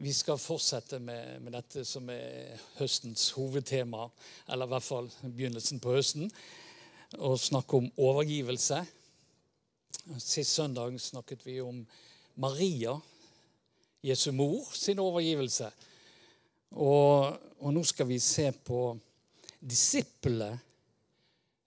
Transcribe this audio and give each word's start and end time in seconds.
Vi 0.00 0.12
skal 0.16 0.38
fortsette 0.40 0.96
med, 0.98 1.42
med, 1.44 1.52
dette 1.52 1.82
som 1.84 2.06
er 2.08 2.56
høstens 2.78 3.26
hovedtema, 3.36 4.06
eller 4.48 4.64
i 4.64 4.72
hvert 4.72 4.84
fall 4.86 5.08
begynnelsen 5.26 5.80
på 5.84 5.92
høsten, 5.92 6.30
og 7.18 7.36
snakke 7.36 7.76
om 7.76 7.90
overgivelse. 8.00 8.78
Sist 10.16 10.54
søndag 10.56 10.96
snakket 11.04 11.44
vi 11.44 11.58
om 11.60 11.82
Maria, 12.40 12.94
Jesu 14.00 14.30
mor, 14.32 14.70
sin 14.72 15.02
overgivelse. 15.04 15.68
Og, 16.70 17.36
og 17.60 17.76
nå 17.76 17.84
skal 17.84 18.08
vi 18.08 18.16
se 18.24 18.48
på 18.56 18.80
disiplene 19.60 20.54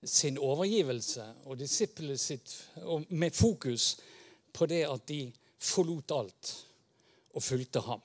sin 0.10 0.42
overgivelse 0.42 1.30
og 1.46 1.62
disiplene 1.62 2.18
sitt 2.18 2.58
med 3.14 3.38
fokus 3.38 3.92
på 4.54 4.66
det 4.74 4.82
at 4.90 5.06
de 5.14 5.22
forlot 5.62 6.18
alt 6.18 6.58
og 7.38 7.46
fulgte 7.46 7.86
ham. 7.86 8.02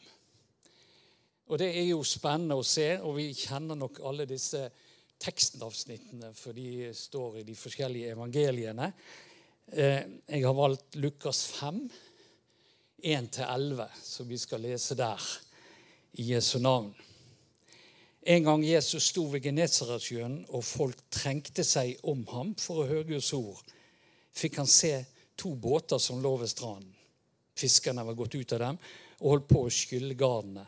Og 1.49 1.59
det 1.61 1.71
er 1.73 1.87
jo 1.89 2.02
spennende 2.05 2.59
å 2.59 2.66
se, 2.66 2.91
og 3.01 3.16
vi 3.16 3.30
kjenner 3.33 3.79
nok 3.79 4.02
alle 4.05 4.27
disse 4.29 4.66
tekstavsnittene, 5.19 6.34
for 6.37 6.57
de 6.57 6.91
står 6.95 7.41
i 7.41 7.47
de 7.48 7.57
forskjellige 7.57 8.12
evangeliene. 8.12 8.93
Eh, 9.73 10.02
jeg 10.29 10.45
har 10.45 10.57
valgt 10.57 10.98
Lukas 11.01 11.47
5, 11.57 11.80
1-11, 13.02 13.84
så 14.05 14.27
vi 14.29 14.38
skal 14.38 14.65
lese 14.66 14.97
der 14.98 15.29
i 16.21 16.30
Jesu 16.34 16.59
navn. 16.61 16.93
En 18.29 18.45
gang 18.45 18.65
Jesus 18.65 19.09
sto 19.09 19.24
ved 19.33 19.46
Genesaretsjøen, 19.46 20.43
og 20.52 20.65
folk 20.66 21.07
trengte 21.15 21.65
seg 21.65 21.96
om 22.10 22.27
ham 22.35 22.55
for 22.60 22.83
å 22.83 22.88
høre 22.91 23.09
Guds 23.15 23.33
ord, 23.33 23.62
fikk 24.37 24.60
han 24.60 24.69
se 24.69 24.93
to 25.38 25.55
båter 25.57 26.01
som 26.02 26.21
lå 26.23 26.35
ved 26.43 26.51
stranden. 26.52 26.93
Fiskerne 27.59 28.05
var 28.07 28.15
gått 28.19 28.37
ut 28.37 28.52
av 28.55 28.60
dem 28.62 28.77
og 29.19 29.30
holdt 29.33 29.49
på 29.51 29.62
å 29.65 29.71
skylle 29.73 30.15
gardene. 30.19 30.66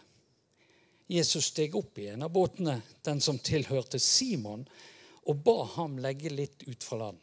Jesus 1.11 1.49
steg 1.51 1.75
opp 1.75 1.99
i 1.99 2.07
en 2.13 2.23
av 2.23 2.31
båtene, 2.31 2.77
den 3.03 3.19
som 3.21 3.39
tilhørte 3.43 3.99
Simon, 3.99 4.63
og 5.27 5.41
ba 5.43 5.65
ham 5.75 5.97
legge 5.99 6.31
litt 6.31 6.63
ut 6.69 6.85
fra 6.87 7.01
land. 7.01 7.19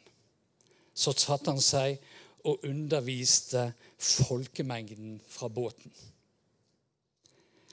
Så 0.92 1.14
satte 1.16 1.54
han 1.54 1.62
seg 1.62 1.96
og 2.44 2.66
underviste 2.68 3.70
folkemengden 3.96 5.16
fra 5.24 5.48
båten. 5.48 5.92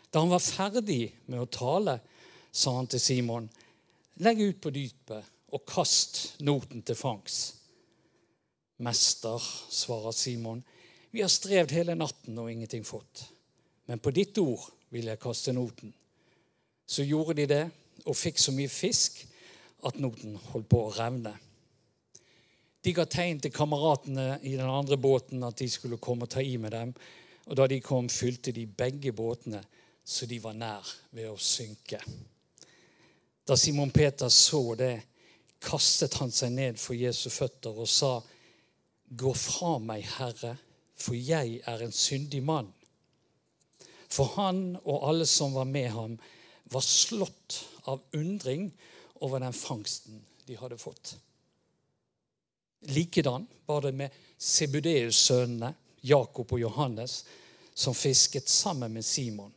Da 0.07 0.21
han 0.23 0.31
var 0.31 0.39
ferdig 0.39 1.09
med 1.27 1.43
å 1.43 1.51
tale, 1.51 1.97
sa 2.47 2.77
han 2.77 2.87
til 2.87 3.03
Simon, 3.03 3.49
legg 4.23 4.39
ut 4.39 4.61
på 4.63 4.71
dypet 4.71 5.51
og 5.51 5.67
kast 5.67 6.39
noten 6.47 6.85
til 6.87 6.95
fangs. 6.95 7.41
Mester, 8.87 9.43
svarer 9.67 10.15
Simon, 10.15 10.63
vi 11.11 11.23
har 11.23 11.31
strevd 11.31 11.75
hele 11.75 11.99
natten 11.99 12.39
og 12.39 12.47
ingenting 12.51 12.87
fått. 12.87 13.25
Men 13.91 13.99
på 13.99 14.15
ditt 14.15 14.39
ord 14.39 14.63
vil 14.95 15.11
jeg 15.11 15.19
kaste 15.19 15.51
noten. 15.55 15.91
Så 16.85 17.03
gjorde 17.03 17.37
de 17.41 17.47
det 17.49 17.63
og 18.05 18.17
fikk 18.17 18.39
så 18.41 18.53
mye 18.53 18.69
fisk 18.69 19.23
at 19.85 19.97
noten 20.01 20.37
holdt 20.51 20.69
på 20.69 20.83
å 20.85 20.93
revne. 20.95 21.33
De 22.85 22.93
ga 22.93 23.07
tegn 23.09 23.39
til 23.41 23.53
kameratene 23.53 24.35
i 24.45 24.53
den 24.57 24.69
andre 24.69 24.97
båten 25.01 25.41
at 25.47 25.57
de 25.57 25.69
skulle 25.69 25.97
komme 25.97 26.27
og 26.27 26.33
ta 26.35 26.43
i 26.45 26.57
med 26.61 26.75
dem. 26.75 26.93
Og 27.49 27.57
da 27.57 27.65
de 27.69 27.79
kom, 27.81 28.09
fylte 28.09 28.53
de 28.53 28.67
begge 28.69 29.13
båtene, 29.13 29.61
så 30.05 30.25
de 30.29 30.37
var 30.41 30.53
nær 30.57 30.85
ved 31.13 31.31
å 31.31 31.37
synke. 31.41 31.97
Da 33.45 33.57
Simon 33.57 33.93
Peter 33.93 34.29
så 34.29 34.61
det, 34.77 34.93
kastet 35.65 36.17
han 36.21 36.33
seg 36.33 36.53
ned 36.53 36.77
for 36.81 36.97
Jesu 36.97 37.29
føtter 37.33 37.73
og 37.73 37.89
sa, 37.89 38.19
Gå 39.05 39.31
fra 39.37 39.75
meg, 39.81 40.01
Herre, 40.17 40.55
for 40.97 41.13
jeg 41.13 41.59
er 41.65 41.83
en 41.85 41.93
syndig 41.93 42.41
mann. 42.45 42.71
For 44.09 44.33
han 44.37 44.75
og 44.81 45.05
alle 45.09 45.27
som 45.29 45.53
var 45.53 45.69
med 45.69 45.91
ham, 45.93 46.15
var 46.69 46.81
slått 46.81 47.65
av 47.83 48.01
undring 48.11 48.71
over 49.13 49.39
den 49.39 49.53
fangsten 49.53 50.21
de 50.45 50.55
hadde 50.55 50.77
fått. 50.77 51.17
Likedan 52.79 53.47
var 53.65 53.81
det 53.81 53.91
med 53.91 54.11
Sebudeus-sønnene, 54.37 55.73
Jakob 56.01 56.53
og 56.53 56.59
Johannes, 56.59 57.25
som 57.73 57.95
fisket 57.95 58.49
sammen 58.49 58.93
med 58.93 59.05
Simon. 59.05 59.53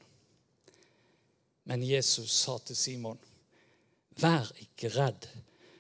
Men 1.65 1.85
Jesus 1.85 2.33
sa 2.33 2.59
til 2.59 2.77
Simon, 2.77 3.19
'Vær 4.17 4.53
ikke 4.61 4.89
redd. 4.89 5.29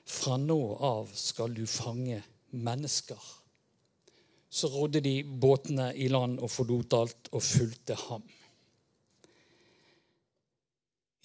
Fra 0.05 0.37
nå 0.37 0.77
av 0.81 1.11
skal 1.15 1.55
du 1.55 1.67
fange 1.67 2.23
mennesker.' 2.51 3.35
Så 4.51 4.69
rodde 4.69 5.01
de 5.01 5.25
båtene 5.25 5.91
i 5.97 6.09
land 6.09 6.39
og 6.41 6.51
forlot 6.51 6.93
alt 6.93 7.29
og 7.33 7.43
fulgte 7.43 7.95
ham. 7.95 8.23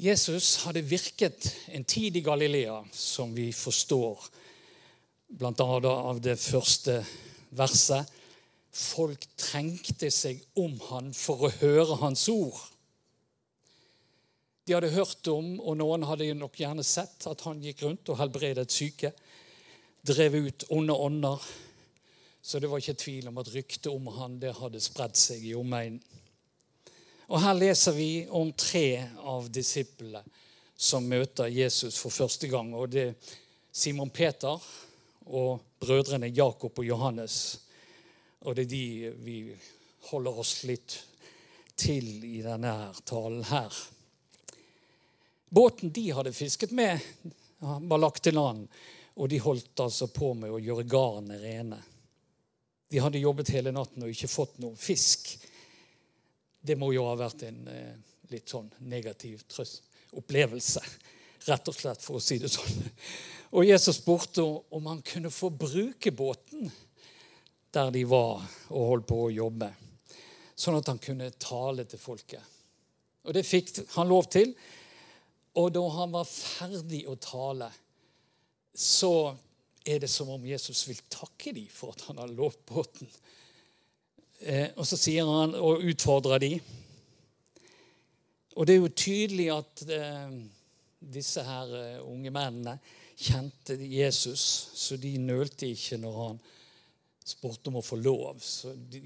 Jesus 0.04 0.58
hadde 0.66 0.82
virket 0.84 1.46
en 1.72 1.84
tid 1.84 2.18
i 2.18 2.22
Galilea, 2.22 2.86
som 2.92 3.36
vi 3.36 3.54
forstår 3.54 4.20
bl.a. 5.28 5.68
av 5.88 6.18
det 6.22 6.36
første 6.36 6.98
verset. 7.56 8.10
Folk 8.68 9.24
trengte 9.40 10.10
seg 10.12 10.42
om 10.60 10.76
han 10.90 11.14
for 11.16 11.46
å 11.48 11.52
høre 11.62 11.96
hans 12.02 12.26
ord. 12.34 12.58
De 14.68 14.76
hadde 14.76 14.92
hørt 14.92 15.30
om, 15.32 15.54
og 15.62 15.80
noen 15.80 16.04
hadde 16.10 16.28
nok 16.36 16.60
gjerne 16.60 16.84
sett, 16.84 17.24
at 17.32 17.46
han 17.48 17.64
gikk 17.64 17.86
rundt 17.86 18.12
og 18.12 18.20
helbredet 18.20 18.68
syke. 18.76 19.14
Drev 20.04 20.36
ut 20.36 20.68
onde 20.76 21.00
ånder. 21.00 21.48
Så 22.44 22.60
det 22.60 22.68
var 22.68 22.84
ikke 22.84 23.00
tvil 23.06 23.32
om 23.32 23.40
at 23.40 23.54
ryktet 23.56 23.88
om 23.94 24.12
han 24.20 24.36
det 24.44 24.52
hadde 24.60 24.84
spredd 24.84 25.16
seg 25.16 25.48
i 25.48 25.56
omegnen. 25.56 26.04
Og 27.34 27.42
Her 27.42 27.54
leser 27.58 27.96
vi 27.98 28.28
om 28.30 28.52
tre 28.54 29.08
av 29.26 29.48
disiplene 29.50 30.22
som 30.78 31.08
møter 31.10 31.50
Jesus 31.50 31.98
for 31.98 32.14
første 32.14 32.46
gang. 32.48 32.68
Og 32.78 32.92
Det 32.94 33.08
er 33.08 33.16
Simon 33.74 34.12
Peter 34.14 34.62
og 35.26 35.64
brødrene 35.82 36.30
Jakob 36.30 36.78
og 36.78 36.86
Johannes. 36.86 37.58
Og 38.46 38.54
det 38.56 38.68
er 38.68 38.70
de 38.70 39.14
vi 39.26 39.38
holder 40.12 40.40
oss 40.44 40.60
litt 40.70 41.00
til 41.74 42.22
i 42.28 42.44
denne 42.46 42.92
talen 43.02 43.42
her. 43.50 43.80
Båten 45.50 45.90
de 45.90 46.12
hadde 46.14 46.36
fisket 46.38 46.72
med, 46.72 47.00
var 47.60 47.98
lagt 47.98 48.24
til 48.28 48.38
land, 48.38 48.68
og 49.16 49.30
de 49.30 49.42
holdt 49.42 49.82
altså 49.82 50.06
på 50.14 50.36
med 50.38 50.54
å 50.54 50.62
gjøre 50.62 50.86
garnet 50.86 51.42
rene. 51.42 51.82
De 52.94 53.02
hadde 53.02 53.22
jobbet 53.26 53.56
hele 53.56 53.74
natten 53.74 54.06
og 54.06 54.14
ikke 54.14 54.30
fått 54.30 54.62
noe 54.62 54.78
fisk. 54.78 55.34
Det 56.64 56.78
må 56.80 56.94
jo 56.96 57.04
ha 57.10 57.16
vært 57.20 57.44
en 57.50 57.68
eh, 57.68 57.96
litt 58.32 58.50
sånn 58.50 58.70
negativ 58.88 59.44
opplevelse. 60.16 60.84
Rett 61.44 61.68
og 61.68 61.76
slett, 61.76 62.00
for 62.00 62.20
å 62.20 62.24
si 62.24 62.38
det 62.40 62.52
sånn. 62.52 62.86
Og 63.54 63.68
Jesus 63.68 64.00
spurte 64.00 64.46
om 64.46 64.88
han 64.88 65.04
kunne 65.06 65.32
få 65.34 65.52
bruke 65.52 66.14
båten 66.16 66.72
der 67.74 67.92
de 67.92 68.04
var 68.08 68.40
og 68.72 68.88
holdt 68.94 69.08
på 69.10 69.18
å 69.26 69.34
jobbe, 69.34 69.68
sånn 70.56 70.78
at 70.78 70.90
han 70.92 71.02
kunne 71.02 71.32
tale 71.42 71.86
til 71.90 72.00
folket. 72.00 72.54
Og 73.26 73.36
det 73.36 73.46
fikk 73.48 73.72
han 73.96 74.10
lov 74.12 74.28
til. 74.32 74.54
Og 75.60 75.70
da 75.74 75.84
han 75.98 76.14
var 76.14 76.26
ferdig 76.30 77.04
å 77.10 77.16
tale, 77.22 77.70
så 78.74 79.34
er 79.86 80.00
det 80.02 80.10
som 80.10 80.32
om 80.34 80.46
Jesus 80.48 80.88
vil 80.88 81.02
takke 81.12 81.54
dem 81.54 81.68
for 81.70 81.94
at 81.94 82.08
han 82.08 82.22
har 82.22 82.32
lovt 82.34 82.64
båten. 82.70 83.10
Eh, 84.44 84.74
og 84.76 84.88
så 84.88 84.98
sier 85.00 85.28
han 85.28 85.54
og 85.56 85.86
utfordrer 85.88 86.42
de. 86.44 86.52
Og 88.54 88.68
det 88.68 88.76
er 88.76 88.82
jo 88.82 88.90
tydelig 88.92 89.48
at 89.54 89.84
eh, 89.88 90.34
disse 91.16 91.44
her 91.48 91.72
eh, 91.80 92.02
unge 92.04 92.34
mennene 92.34 92.76
kjente 93.14 93.78
Jesus, 93.80 94.44
så 94.76 94.98
de 95.00 95.14
nølte 95.22 95.70
ikke 95.72 96.00
når 96.02 96.20
han 96.20 96.42
spurte 97.24 97.72
om 97.72 97.80
å 97.80 97.86
få 97.86 98.02
lov. 98.02 98.44
De, 98.92 99.00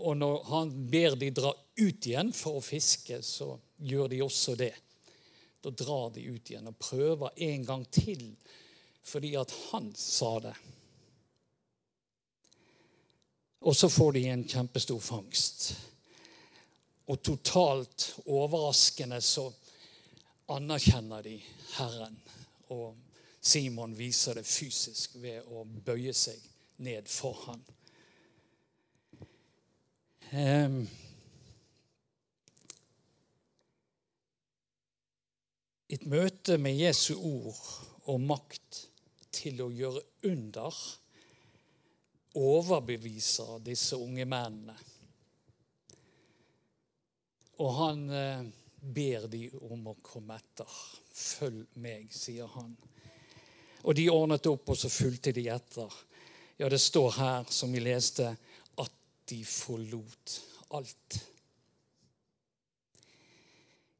og 0.00 0.16
når 0.16 0.38
han 0.48 0.72
ber 0.88 1.18
de 1.20 1.28
dra 1.36 1.52
ut 1.52 2.08
igjen 2.08 2.32
for 2.32 2.56
å 2.56 2.64
fiske, 2.64 3.20
så 3.20 3.52
gjør 3.76 4.08
de 4.14 4.22
også 4.24 4.56
det. 4.56 4.72
Da 5.62 5.70
drar 5.76 6.14
de 6.14 6.24
ut 6.32 6.48
igjen 6.48 6.70
og 6.70 6.80
prøver 6.80 7.44
en 7.50 7.68
gang 7.68 7.84
til 7.92 8.30
fordi 9.02 9.32
at 9.34 9.50
han 9.72 9.90
sa 9.98 10.36
det. 10.44 10.54
Og 13.62 13.76
så 13.76 13.88
får 13.88 14.12
de 14.12 14.22
en 14.28 14.44
kjempestor 14.48 15.00
fangst. 15.00 15.74
Og 17.06 17.22
totalt 17.22 18.08
overraskende 18.26 19.20
så 19.22 19.46
anerkjenner 20.50 21.22
de 21.22 21.36
Herren. 21.76 22.16
Og 22.74 22.96
Simon 23.40 23.94
viser 23.98 24.38
det 24.38 24.46
fysisk 24.46 25.14
ved 25.22 25.46
å 25.50 25.64
bøye 25.64 26.14
seg 26.14 26.42
ned 26.82 27.06
for 27.10 27.38
ham. 27.46 27.62
Um, 30.32 30.78
et 35.92 36.06
møte 36.08 36.56
med 36.58 36.78
Jesu 36.78 37.12
ord 37.18 37.58
og 38.08 38.22
makt 38.24 38.86
til 39.34 39.60
å 39.62 39.68
gjøre 39.74 40.02
under 40.30 40.78
overbeviser 42.38 43.58
disse 43.64 43.96
unge 44.00 44.24
mennene. 44.28 44.76
Og 47.62 47.74
han 47.76 48.06
eh, 48.10 48.46
ber 48.80 49.28
de 49.30 49.46
om 49.68 49.90
å 49.92 49.98
komme 50.02 50.38
etter. 50.40 50.78
Følg 51.12 51.76
meg, 51.82 52.08
sier 52.14 52.48
han. 52.56 52.72
Og 53.82 53.94
de 53.98 54.08
ordnet 54.10 54.48
opp, 54.50 54.72
og 54.72 54.78
så 54.78 54.90
fulgte 54.90 55.34
de 55.34 55.46
etter. 55.52 55.98
Ja, 56.58 56.68
det 56.70 56.80
står 56.82 57.12
her, 57.18 57.44
som 57.50 57.72
vi 57.74 57.82
leste, 57.82 58.32
at 58.80 58.96
de 59.28 59.42
forlot 59.46 60.38
alt. 60.72 61.20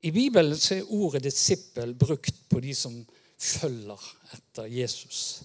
I 0.02 0.10
Bibelen 0.10 0.58
er 0.74 0.88
ordet 0.90 1.22
'disippel' 1.22 1.94
brukt 1.94 2.48
på 2.48 2.60
de 2.60 2.74
som 2.74 2.96
følger 3.38 4.02
etter 4.34 4.66
Jesus. 4.66 5.42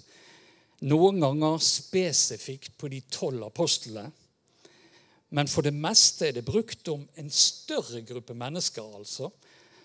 Noen 0.85 1.21
ganger 1.21 1.57
spesifikt 1.63 2.75
på 2.77 2.89
de 2.91 3.01
tolv 3.09 3.47
apostlene. 3.47 4.11
Men 5.33 5.49
for 5.51 5.65
det 5.65 5.73
meste 5.75 6.29
er 6.29 6.37
det 6.37 6.45
brukt 6.47 6.87
om 6.91 7.01
en 7.19 7.31
større 7.33 8.03
gruppe 8.07 8.35
mennesker 8.37 8.85
altså, 8.99 9.31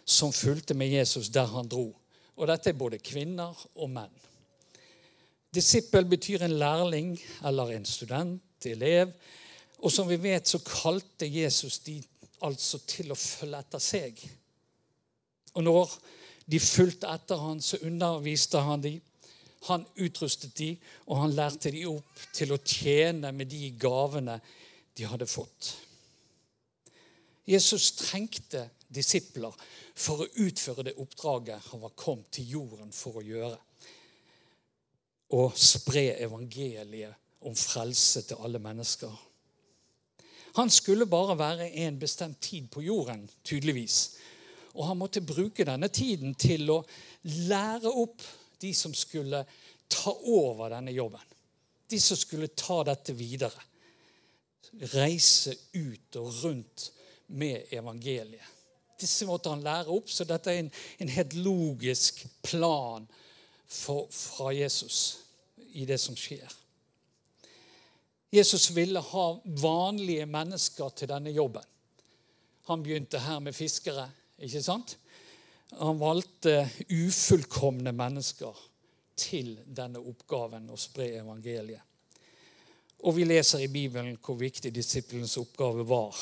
som 0.04 0.34
fulgte 0.34 0.76
med 0.78 0.92
Jesus 0.92 1.32
der 1.32 1.48
han 1.50 1.70
dro. 1.70 1.88
Og 2.36 2.48
dette 2.48 2.70
er 2.70 2.78
både 2.78 3.00
kvinner 3.02 3.56
og 3.74 3.90
menn. 3.90 4.12
Disippel 5.52 6.06
betyr 6.08 6.44
en 6.46 6.54
lærling 6.60 7.16
eller 7.44 7.74
en 7.74 7.84
student, 7.84 8.40
elev. 8.64 9.10
Og 9.82 9.92
som 9.92 10.08
vi 10.08 10.16
vet, 10.16 10.48
så 10.48 10.62
kalte 10.64 11.26
Jesus 11.26 11.80
de 11.84 11.98
altså 12.42 12.78
til 12.88 13.12
å 13.12 13.18
følge 13.18 13.58
etter 13.58 13.82
seg. 13.82 14.22
Og 15.52 15.66
når 15.66 15.96
de 16.48 16.60
fulgte 16.62 17.10
etter 17.10 17.40
han, 17.42 17.60
så 17.60 17.80
underviste 17.84 18.62
han 18.62 18.84
dem. 18.84 19.00
Han 19.68 19.86
utrustet 19.96 20.56
de, 20.58 20.72
og 21.06 21.22
han 21.22 21.34
lærte 21.36 21.70
de 21.70 21.84
opp 21.86 22.26
til 22.34 22.52
å 22.54 22.60
tjene 22.64 23.30
med 23.34 23.50
de 23.52 23.70
gavene 23.78 24.40
de 24.98 25.06
hadde 25.06 25.28
fått. 25.30 25.72
Jesus 27.48 27.92
trengte 27.98 28.68
disipler 28.92 29.54
for 29.94 30.22
å 30.22 30.30
utføre 30.44 30.86
det 30.86 30.98
oppdraget 31.00 31.70
han 31.70 31.82
var 31.82 31.94
kommet 31.98 32.30
til 32.36 32.56
jorden 32.58 32.92
for 32.94 33.18
å 33.18 33.26
gjøre. 33.26 33.58
Å 35.32 35.42
spre 35.56 36.10
evangeliet 36.22 37.46
om 37.48 37.54
frelse 37.56 38.22
til 38.28 38.42
alle 38.44 38.60
mennesker. 38.62 39.12
Han 40.58 40.70
skulle 40.70 41.08
bare 41.08 41.38
være 41.38 41.70
en 41.86 41.96
bestemt 41.98 42.40
tid 42.44 42.68
på 42.70 42.82
jorden, 42.84 43.24
tydeligvis. 43.44 44.18
Og 44.76 44.86
han 44.86 44.98
måtte 45.00 45.24
bruke 45.24 45.64
denne 45.64 45.88
tiden 45.88 46.36
til 46.36 46.68
å 46.72 46.82
lære 47.48 47.88
opp 47.88 48.22
de 48.62 48.72
som 48.74 48.94
skulle 48.94 49.42
ta 49.90 50.14
over 50.14 50.72
denne 50.72 50.94
jobben. 50.94 51.28
De 51.90 52.00
som 52.00 52.16
skulle 52.16 52.48
ta 52.56 52.80
dette 52.88 53.14
videre 53.18 53.68
reise 54.94 55.54
ut 55.72 56.16
og 56.16 56.44
rundt 56.44 56.88
med 57.26 57.72
evangeliet. 57.72 58.48
Disse 59.00 59.26
måtte 59.26 59.50
han 59.50 59.64
lære 59.64 59.90
opp, 59.92 60.10
så 60.10 60.24
dette 60.28 60.52
er 60.52 60.62
en, 60.62 60.70
en 61.02 61.10
helt 61.10 61.34
logisk 61.34 62.22
plan 62.44 63.06
for, 63.66 64.06
fra 64.08 64.52
Jesus 64.54 65.18
i 65.74 65.86
det 65.88 65.98
som 66.00 66.16
skjer. 66.16 66.46
Jesus 68.32 68.70
ville 68.76 69.00
ha 69.02 69.26
vanlige 69.60 70.26
mennesker 70.30 70.94
til 70.96 71.10
denne 71.10 71.32
jobben. 71.34 71.64
Han 72.70 72.84
begynte 72.84 73.20
her 73.20 73.42
med 73.44 73.56
fiskere, 73.56 74.06
ikke 74.38 74.62
sant? 74.62 74.96
Han 75.78 75.98
valgte 75.98 76.68
ufullkomne 76.88 77.92
mennesker 77.96 78.58
til 79.16 79.54
denne 79.64 80.02
oppgaven 80.02 80.68
å 80.72 80.76
spre 80.80 81.08
evangeliet. 81.16 81.80
Og 83.02 83.16
vi 83.16 83.24
leser 83.26 83.64
i 83.64 83.70
Bibelen 83.72 84.18
hvor 84.22 84.36
viktig 84.38 84.70
disiplens 84.74 85.34
oppgave 85.40 85.82
var, 85.88 86.18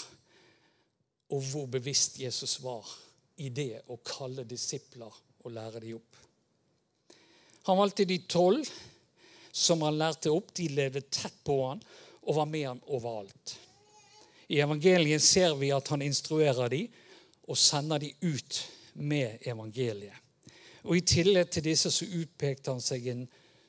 og 1.30 1.42
hvor 1.50 1.66
bevisst 1.70 2.18
Jesus 2.22 2.56
var 2.62 2.86
i 3.42 3.50
det 3.52 3.82
å 3.92 3.98
kalle 4.04 4.46
disipler 4.48 5.12
og 5.44 5.52
lære 5.52 5.82
dem 5.82 5.98
opp. 5.98 6.16
Han 7.68 7.78
valgte 7.82 8.08
de 8.08 8.18
tolv 8.30 8.70
som 9.52 9.82
han 9.84 9.98
lærte 10.00 10.32
opp. 10.32 10.54
De 10.56 10.70
levde 10.72 11.04
tett 11.12 11.36
på 11.44 11.58
han 11.66 11.82
og 12.22 12.36
var 12.38 12.48
med 12.48 12.66
han 12.68 12.82
overalt. 12.88 13.56
I 14.50 14.62
evangeliet 14.64 15.22
ser 15.22 15.54
vi 15.58 15.70
at 15.74 15.88
han 15.92 16.02
instruerer 16.02 16.70
dem 16.72 16.88
og 17.50 17.58
sender 17.58 18.00
dem 18.02 18.30
ut 18.32 18.60
med 18.94 19.38
evangeliet. 19.46 20.16
Og 20.84 20.96
I 20.96 21.04
tillegg 21.04 21.50
til 21.52 21.64
disse 21.64 21.90
så 21.92 22.06
utpekte 22.06 22.72
han 22.72 22.82
seg 22.82 23.06
en 23.12 23.26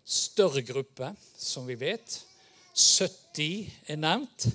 større 0.07 0.63
gruppe, 0.65 1.11
som 1.37 1.67
vi 1.67 1.75
vet, 1.79 2.21
70 2.71 3.91
er 3.91 3.99
nevnt, 3.99 4.47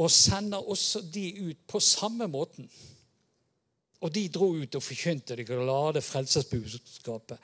og 0.00 0.10
sender 0.10 0.64
også 0.72 1.02
de 1.12 1.26
ut 1.50 1.66
på 1.68 1.80
samme 1.80 2.26
måten. 2.28 2.70
Og 4.00 4.14
de 4.14 4.24
dro 4.32 4.48
ut 4.56 4.74
og 4.74 4.82
forkynte 4.82 5.36
det 5.36 5.46
glade 5.46 6.02
frelsesbudskapet. 6.02 7.38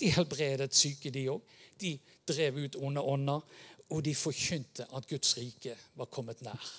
De 0.00 0.12
helbredet 0.14 0.74
syke, 0.74 1.10
de 1.12 1.26
òg. 1.28 1.42
De 1.80 1.98
drev 2.28 2.62
ut 2.64 2.76
onde 2.78 3.02
ånder, 3.02 3.42
og 3.90 4.04
de 4.04 4.14
forkynte 4.14 4.86
at 4.96 5.08
Guds 5.10 5.34
rike 5.36 5.74
var 5.98 6.08
kommet 6.08 6.40
nær. 6.46 6.70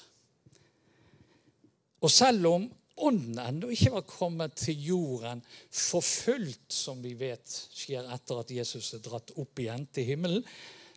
Og 2.02 2.12
selv 2.12 2.48
om 2.48 2.66
ånden 2.98 3.40
ennå 3.40 3.72
ikke 3.72 3.94
var 3.96 4.06
kommet 4.08 4.56
til 4.60 4.84
jorden 4.92 5.42
for 5.72 6.04
som 6.68 7.02
vi 7.04 7.14
vet 7.18 7.48
skjer 7.74 8.10
etter 8.14 8.42
at 8.42 8.52
Jesus 8.52 8.94
er 8.94 9.04
dratt 9.06 9.34
opp 9.40 9.60
igjen 9.60 9.88
til 9.94 10.08
himmelen, 10.12 10.46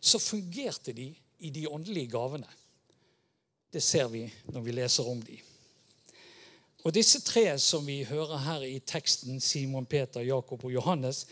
så 0.01 0.19
fungerte 0.19 0.93
de 0.93 1.09
i 1.39 1.51
de 1.51 1.67
åndelige 1.69 2.13
gavene. 2.13 2.49
Det 3.73 3.83
ser 3.83 4.09
vi 4.09 4.27
når 4.53 4.61
vi 4.61 4.73
leser 4.73 5.09
om 5.09 5.23
de. 5.23 5.39
Og 6.85 6.93
Disse 6.93 7.21
tre 7.25 7.47
som 7.59 7.87
vi 7.87 8.03
hører 8.05 8.43
her 8.45 8.65
i 8.69 8.79
teksten, 8.85 9.41
Simon, 9.41 9.87
Peter, 9.87 10.21
Jakob 10.21 10.65
og 10.65 10.73
Johannes, 10.73 11.25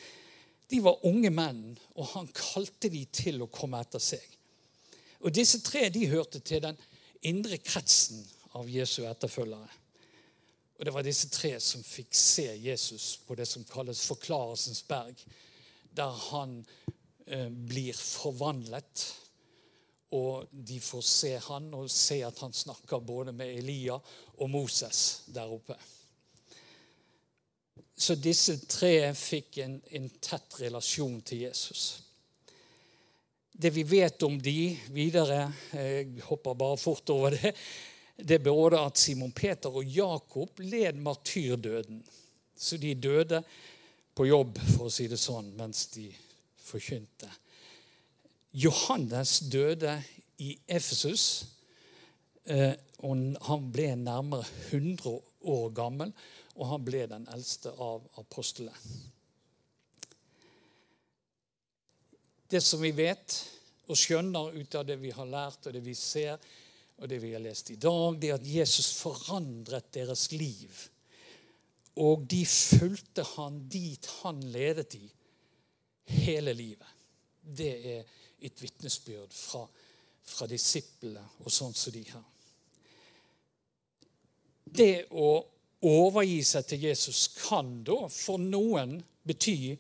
de 0.71 0.81
var 0.81 1.05
unge 1.05 1.29
menn, 1.31 1.77
og 1.95 2.09
han 2.15 2.31
kalte 2.33 2.89
de 2.89 3.05
til 3.13 3.43
å 3.45 3.51
komme 3.53 3.81
etter 3.85 4.01
seg. 4.01 4.25
Og 5.21 5.35
Disse 5.37 5.61
tre 5.61 5.91
de 5.93 6.09
hørte 6.09 6.41
til 6.41 6.63
den 6.65 6.79
indre 7.29 7.61
kretsen 7.61 8.25
av 8.57 8.71
Jesu 8.73 9.05
etterfølgere. 9.07 9.69
Og 10.83 10.87
Det 10.87 10.95
var 10.97 11.07
disse 11.07 11.29
tre 11.31 11.55
som 11.63 11.83
fikk 11.87 12.11
se 12.19 12.49
Jesus 12.59 13.13
på 13.23 13.37
det 13.39 13.47
som 13.47 13.63
kalles 13.71 14.03
Forklarelsens 14.03 14.83
berg, 14.83 15.21
der 15.95 16.11
han 16.33 16.57
eh, 17.27 17.47
blir 17.47 17.95
forvandlet 17.95 19.05
og 20.13 20.51
de 20.51 20.81
får 20.83 21.05
se 21.07 21.31
han 21.47 21.71
og 21.79 21.87
se 21.91 22.19
at 22.27 22.41
han 22.45 22.53
snakker 22.53 23.01
både 23.01 23.33
med 23.33 23.55
Elia 23.63 23.95
og 23.95 24.51
Moses 24.51 25.23
der 25.33 25.55
oppe. 25.55 25.77
Så 27.97 28.19
disse 28.19 28.59
tre 28.67 29.13
fikk 29.17 29.63
en, 29.63 29.79
en 29.95 30.11
tett 30.21 30.59
relasjon 30.61 31.21
til 31.25 31.47
Jesus. 31.47 32.03
Det 33.53 33.71
vi 33.73 33.87
vet 33.87 34.23
om 34.27 34.35
de 34.43 34.75
videre 34.91 35.53
Jeg 35.71 36.25
hopper 36.27 36.59
bare 36.59 36.81
fort 36.81 37.15
over 37.15 37.37
det. 37.37 37.55
Det 38.17 38.39
er 38.39 38.45
både 38.45 38.81
at 38.81 38.99
Simon 39.01 39.33
Peter 39.33 39.73
og 39.73 39.85
Jakob 39.85 40.61
led 40.61 41.01
martyrdøden. 41.01 42.03
Så 42.57 42.77
de 42.79 42.95
døde 42.95 43.43
på 44.15 44.27
jobb, 44.29 44.59
for 44.75 44.87
å 44.87 44.93
si 44.93 45.09
det 45.11 45.19
sånn, 45.19 45.49
mens 45.57 45.87
de 45.95 46.07
forkynte. 46.63 47.31
Johannes 48.53 49.39
døde 49.51 49.97
i 50.45 50.53
Efesus. 50.69 51.27
Eh, 52.45 52.75
og 53.03 53.39
han 53.49 53.67
ble 53.75 53.89
nærmere 53.99 54.47
100 54.71 55.17
år 55.49 55.73
gammel, 55.75 56.13
og 56.55 56.69
han 56.69 56.85
ble 56.85 57.07
den 57.11 57.27
eldste 57.33 57.73
av 57.81 58.05
apostlene. 58.21 58.77
Det 62.53 62.61
som 62.61 62.83
vi 62.85 62.93
vet 62.93 63.39
og 63.89 63.97
skjønner 63.97 64.53
ut 64.59 64.75
av 64.77 64.85
det 64.87 64.99
vi 65.01 65.11
har 65.15 65.29
lært, 65.29 65.65
og 65.67 65.73
det 65.73 65.81
vi 65.87 65.95
ser, 65.97 66.37
og 67.03 67.09
det 67.11 67.19
vi 67.19 67.33
har 67.35 67.43
lest 67.43 67.73
i 67.75 67.79
dag, 67.83 68.17
det 68.21 68.29
er 68.31 68.37
at 68.39 68.47
Jesus 68.47 68.93
forandret 68.95 69.89
deres 69.95 70.29
liv. 70.33 70.71
Og 71.99 72.23
de 72.31 72.45
fulgte 72.47 73.25
han 73.35 73.59
dit 73.69 74.07
han 74.23 74.39
ledet 74.55 74.95
i 74.95 75.09
hele 76.23 76.55
livet. 76.55 76.93
Det 77.43 77.73
er 77.97 78.13
et 78.39 78.63
vitnesbyrd 78.63 79.35
fra, 79.35 79.65
fra 80.23 80.47
disiplene 80.47 81.25
og 81.43 81.51
sånn 81.51 81.75
som 81.75 81.95
de 81.95 82.05
her. 82.07 82.23
Det 84.63 84.95
å 85.11 85.33
overgi 85.83 86.39
seg 86.47 86.71
til 86.71 86.87
Jesus 86.87 87.27
kan 87.35 87.81
da 87.85 88.07
for 88.15 88.39
noen 88.39 89.01
bety 89.27 89.75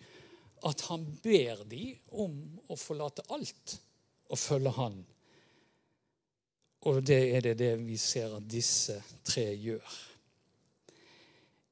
at 0.67 0.83
han 0.91 1.07
ber 1.23 1.62
de 1.71 1.87
om 2.19 2.35
å 2.67 2.76
forlate 2.79 3.25
alt 3.31 3.79
og 4.26 4.38
følge 4.38 4.75
han. 4.75 4.99
Og 6.89 7.03
det 7.07 7.21
er 7.37 7.45
det, 7.45 7.59
det 7.59 7.75
vi 7.87 7.97
ser 8.01 8.35
at 8.37 8.49
disse 8.51 8.97
tre 9.25 9.45
gjør. 9.55 9.99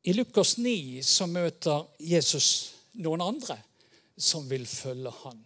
I 0.05 0.15
Lukas 0.15 0.57
9 0.59 1.03
så 1.05 1.27
møter 1.29 1.83
Jesus 2.01 2.51
noen 3.03 3.21
andre 3.25 3.59
som 4.21 4.47
vil 4.49 4.67
følge 4.69 5.13
han. 5.25 5.43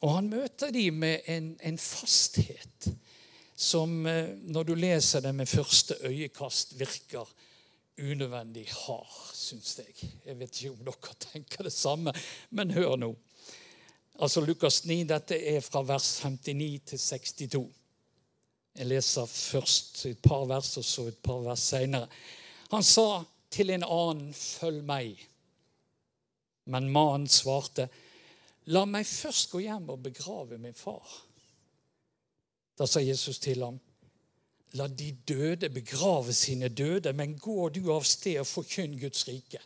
Og 0.00 0.14
han 0.14 0.30
møter 0.30 0.72
dem 0.74 0.98
med 1.02 1.28
en, 1.30 1.52
en 1.62 1.78
fasthet 1.78 2.88
som 3.58 4.06
eh, 4.06 4.34
når 4.46 4.68
du 4.68 4.74
leser 4.78 5.22
det 5.24 5.34
med 5.34 5.50
første 5.50 5.96
øyekast, 6.06 6.76
virker 6.78 7.26
unødvendig 7.98 8.68
hard, 8.70 9.14
syns 9.34 9.78
jeg. 9.80 10.10
Jeg 10.24 10.38
vet 10.38 10.60
ikke 10.60 10.76
om 10.76 10.84
dere 10.86 11.16
tenker 11.24 11.66
det 11.66 11.74
samme, 11.74 12.14
men 12.54 12.70
hør 12.76 12.94
nå. 13.00 13.10
Altså 14.18 14.40
Lukas 14.40 14.84
9, 14.84 15.04
dette 15.06 15.36
er 15.46 15.60
fra 15.62 15.84
vers 15.86 16.06
59 16.24 16.80
til 16.90 16.98
62. 16.98 17.68
Jeg 18.78 18.86
leser 18.86 19.26
først 19.26 20.06
et 20.06 20.18
par 20.22 20.44
vers, 20.50 20.76
og 20.76 20.84
så 20.84 21.06
et 21.06 21.18
par 21.22 21.38
vers 21.44 21.62
seinere. 21.70 22.08
Han 22.72 22.82
sa 22.82 23.22
til 23.50 23.70
en 23.70 23.84
annen, 23.84 24.34
'Følg 24.34 24.82
meg'. 24.84 25.26
Men 26.64 26.90
mannen 26.90 27.28
svarte, 27.28 27.88
'La 28.66 28.84
meg 28.84 29.06
først 29.06 29.50
gå 29.50 29.58
hjem 29.58 29.88
og 29.90 30.02
begrave 30.02 30.58
min 30.58 30.74
far.' 30.74 31.24
Da 32.78 32.86
sa 32.86 33.00
Jesus 33.00 33.38
til 33.38 33.64
ham, 33.64 33.80
La 34.72 34.86
de 34.86 35.16
døde 35.28 35.70
begrave 35.70 36.32
sine 36.32 36.68
døde, 36.68 37.12
men 37.12 37.38
går 37.38 37.68
du 37.68 37.92
av 37.92 38.04
sted 38.04 38.40
og 38.40 38.46
forkynn 38.46 38.98
Guds 39.00 39.28
rike, 39.28 39.60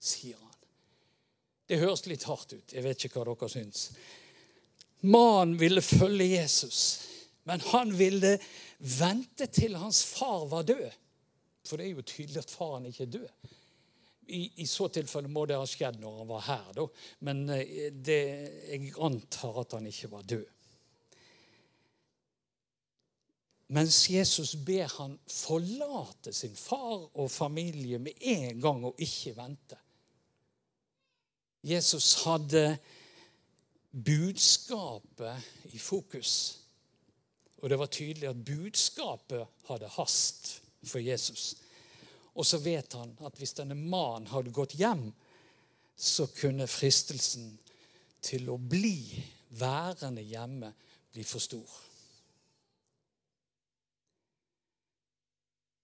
sier 0.00 0.36
han. 0.36 0.47
Det 1.68 1.80
høres 1.82 2.06
litt 2.08 2.24
hardt 2.28 2.54
ut. 2.56 2.72
Jeg 2.72 2.84
vet 2.84 3.04
ikke 3.04 3.20
hva 3.20 3.28
dere 3.28 3.50
syns. 3.52 3.90
Mannen 5.06 5.58
ville 5.60 5.82
følge 5.84 6.26
Jesus, 6.32 6.80
men 7.46 7.62
han 7.70 7.92
ville 7.94 8.38
vente 8.78 9.46
til 9.52 9.76
hans 9.78 10.02
far 10.08 10.48
var 10.50 10.66
død. 10.66 10.88
For 11.68 11.78
det 11.78 11.86
er 11.86 11.98
jo 11.98 12.06
tydelig 12.08 12.42
at 12.42 12.52
faren 12.52 12.88
ikke 12.88 13.04
er 13.04 13.16
død. 13.18 13.54
I, 14.28 14.42
I, 14.60 14.66
så 14.68 14.88
tilfelle 14.92 15.30
må 15.32 15.46
det 15.48 15.56
ha 15.56 15.64
skjedd 15.68 16.00
når 16.02 16.16
han 16.20 16.28
var 16.28 16.44
her, 16.44 16.70
da. 16.76 16.84
Men 17.24 17.46
eh, 17.54 17.88
det, 17.92 18.20
jeg 18.68 18.92
antar 19.04 19.62
at 19.62 19.76
han 19.76 19.88
ikke 19.88 20.10
var 20.12 20.26
død. 20.28 20.46
Mens 23.76 24.00
Jesus 24.08 24.54
ber 24.64 24.88
han 24.96 25.18
forlate 25.28 26.32
sin 26.32 26.56
far 26.56 27.04
og 27.12 27.30
familie 27.30 28.00
med 28.00 28.16
en 28.20 28.60
gang 28.60 28.84
og 28.88 29.00
ikke 29.04 29.34
vente. 29.36 29.76
Jesus 31.62 32.14
hadde 32.24 32.78
budskapet 34.04 35.36
i 35.72 35.78
fokus. 35.78 36.58
Og 37.58 37.70
det 37.70 37.78
var 37.78 37.86
tydelig 37.86 38.28
at 38.28 38.44
budskapet 38.44 39.46
hadde 39.68 39.88
hast 39.88 40.62
for 40.82 40.98
Jesus. 40.98 41.56
Og 42.34 42.46
så 42.46 42.58
vet 42.62 42.92
han 42.92 43.16
at 43.26 43.38
hvis 43.38 43.56
denne 43.58 43.74
mannen 43.74 44.30
hadde 44.30 44.54
gått 44.54 44.76
hjem, 44.78 45.08
så 45.96 46.28
kunne 46.30 46.68
fristelsen 46.70 47.50
til 48.22 48.46
å 48.50 48.58
bli 48.58 49.24
værende 49.58 50.22
hjemme 50.22 50.70
bli 51.12 51.24
for 51.26 51.42
stor. 51.42 51.70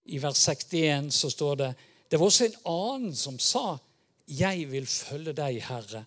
I 0.05 0.21
vers 0.21 0.39
61 0.47 1.11
så 1.11 1.29
står 1.33 1.55
det 1.59 1.73
det 2.11 2.19
var 2.21 2.29
også 2.29 2.45
en 2.45 2.57
annen 2.69 3.15
som 3.17 3.39
sa, 3.41 3.79
'Jeg 4.27 4.71
vil 4.71 4.87
følge 4.87 5.33
deg, 5.33 5.61
Herre', 5.63 6.05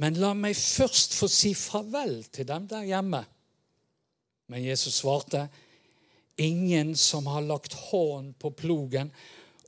men 0.00 0.16
la 0.20 0.32
meg 0.34 0.56
først 0.56 1.14
få 1.14 1.28
si 1.28 1.54
farvel 1.54 2.24
til 2.32 2.48
dem 2.48 2.66
der 2.68 2.84
hjemme. 2.84 3.24
Men 4.48 4.64
Jesus 4.64 5.00
svarte, 5.00 5.48
'Ingen 6.38 6.96
som 6.96 7.26
har 7.26 7.40
lagt 7.40 7.72
hånd 7.72 8.34
på 8.34 8.50
plogen 8.50 9.12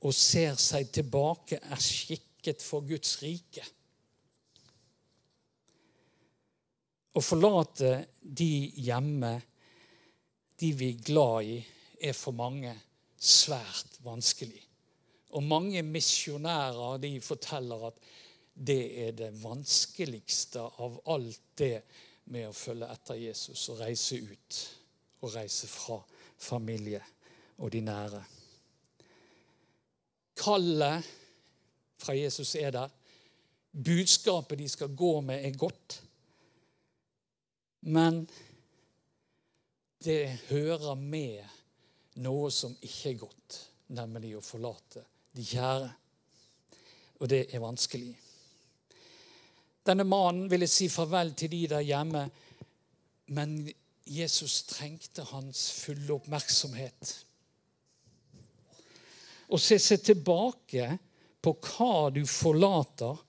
og 0.01 0.13
ser 0.13 0.55
seg 0.55 0.91
tilbake, 0.91 1.59
er 1.61 1.81
skikket 1.81 2.61
for 2.61 2.81
Guds 2.81 3.21
rike.' 3.21 3.65
Å 7.15 7.21
forlate 7.23 8.07
de 8.19 8.71
hjemme, 8.75 9.41
de 10.59 10.71
vi 10.75 10.89
er 10.91 11.03
glad 11.05 11.47
i, 11.47 11.59
er 12.01 12.13
for 12.13 12.35
mange 12.35 12.73
svært 13.15 14.01
vanskelig. 14.03 14.64
Og 15.35 15.43
mange 15.43 15.81
misjonærer 15.83 16.97
de 17.03 17.17
forteller 17.21 17.89
at 17.89 17.97
det 18.55 18.83
er 19.07 19.15
det 19.19 19.33
vanskeligste 19.41 20.61
av 20.63 20.95
alt 21.11 21.41
det 21.59 21.81
med 22.31 22.47
å 22.47 22.55
følge 22.55 22.87
etter 22.87 23.19
Jesus 23.19 23.67
og 23.73 23.81
reise 23.83 24.21
ut. 24.23 24.59
Og 25.25 25.33
reise 25.35 25.67
fra 25.67 25.97
familie 26.39 27.01
og 27.59 27.71
de 27.73 27.81
nære. 27.83 28.21
Kallet 30.39 31.09
fra 31.99 32.15
Jesus 32.15 32.53
er 32.59 32.71
der. 32.75 32.91
Budskapet 33.75 34.59
de 34.59 34.69
skal 34.71 34.95
gå 34.95 35.19
med, 35.21 35.43
er 35.43 35.57
godt. 35.59 35.97
Men 37.91 38.21
det 40.05 40.37
hører 40.47 40.95
med 40.95 41.43
noe 42.23 42.51
som 42.53 42.75
ikke 42.79 43.11
er 43.11 43.19
godt, 43.19 43.59
nemlig 43.97 44.35
å 44.37 44.43
forlate 44.43 45.03
de 45.35 45.45
kjære. 45.45 45.89
Og 47.19 47.29
det 47.31 47.45
er 47.53 47.63
vanskelig. 47.63 48.13
Denne 49.85 50.03
mannen 50.07 50.49
ville 50.49 50.67
si 50.67 50.87
farvel 50.89 51.33
til 51.37 51.51
de 51.51 51.61
der 51.75 51.85
hjemme, 51.85 52.25
men 53.37 53.57
Jesus 54.05 54.63
trengte 54.69 55.25
hans 55.29 55.67
fulle 55.81 56.13
oppmerksomhet. 56.17 57.13
Å 59.45 59.57
se 59.61 59.77
seg 59.81 60.01
tilbake 60.05 60.89
på 61.41 61.53
hva 61.61 62.09
du 62.13 62.23
forlater, 62.29 63.21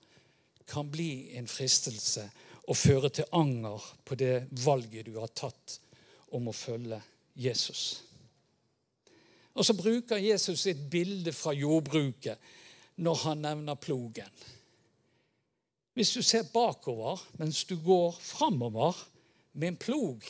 kan 0.67 0.89
bli 0.91 1.37
en 1.39 1.45
fristelse 1.47 2.25
og 2.67 2.75
føre 2.75 3.07
til 3.15 3.29
anger 3.39 3.83
på 4.03 4.17
det 4.19 4.49
valget 4.65 5.07
du 5.07 5.13
har 5.15 5.31
tatt 5.31 5.77
om 6.35 6.49
å 6.51 6.55
følge 6.55 6.99
Jesus. 7.39 8.06
Og 9.57 9.65
så 9.65 9.73
bruker 9.73 10.21
Jesus 10.21 10.67
et 10.69 10.79
bilde 10.91 11.33
fra 11.33 11.53
jordbruket 11.57 12.37
når 13.01 13.21
han 13.23 13.41
nevner 13.41 13.79
plogen. 13.81 14.45
Hvis 15.97 16.13
du 16.13 16.21
ser 16.21 16.45
bakover 16.53 17.21
mens 17.41 17.63
du 17.65 17.73
går 17.81 18.19
framover 18.21 18.97
med 19.53 19.71
en 19.71 19.79
plog, 19.81 20.25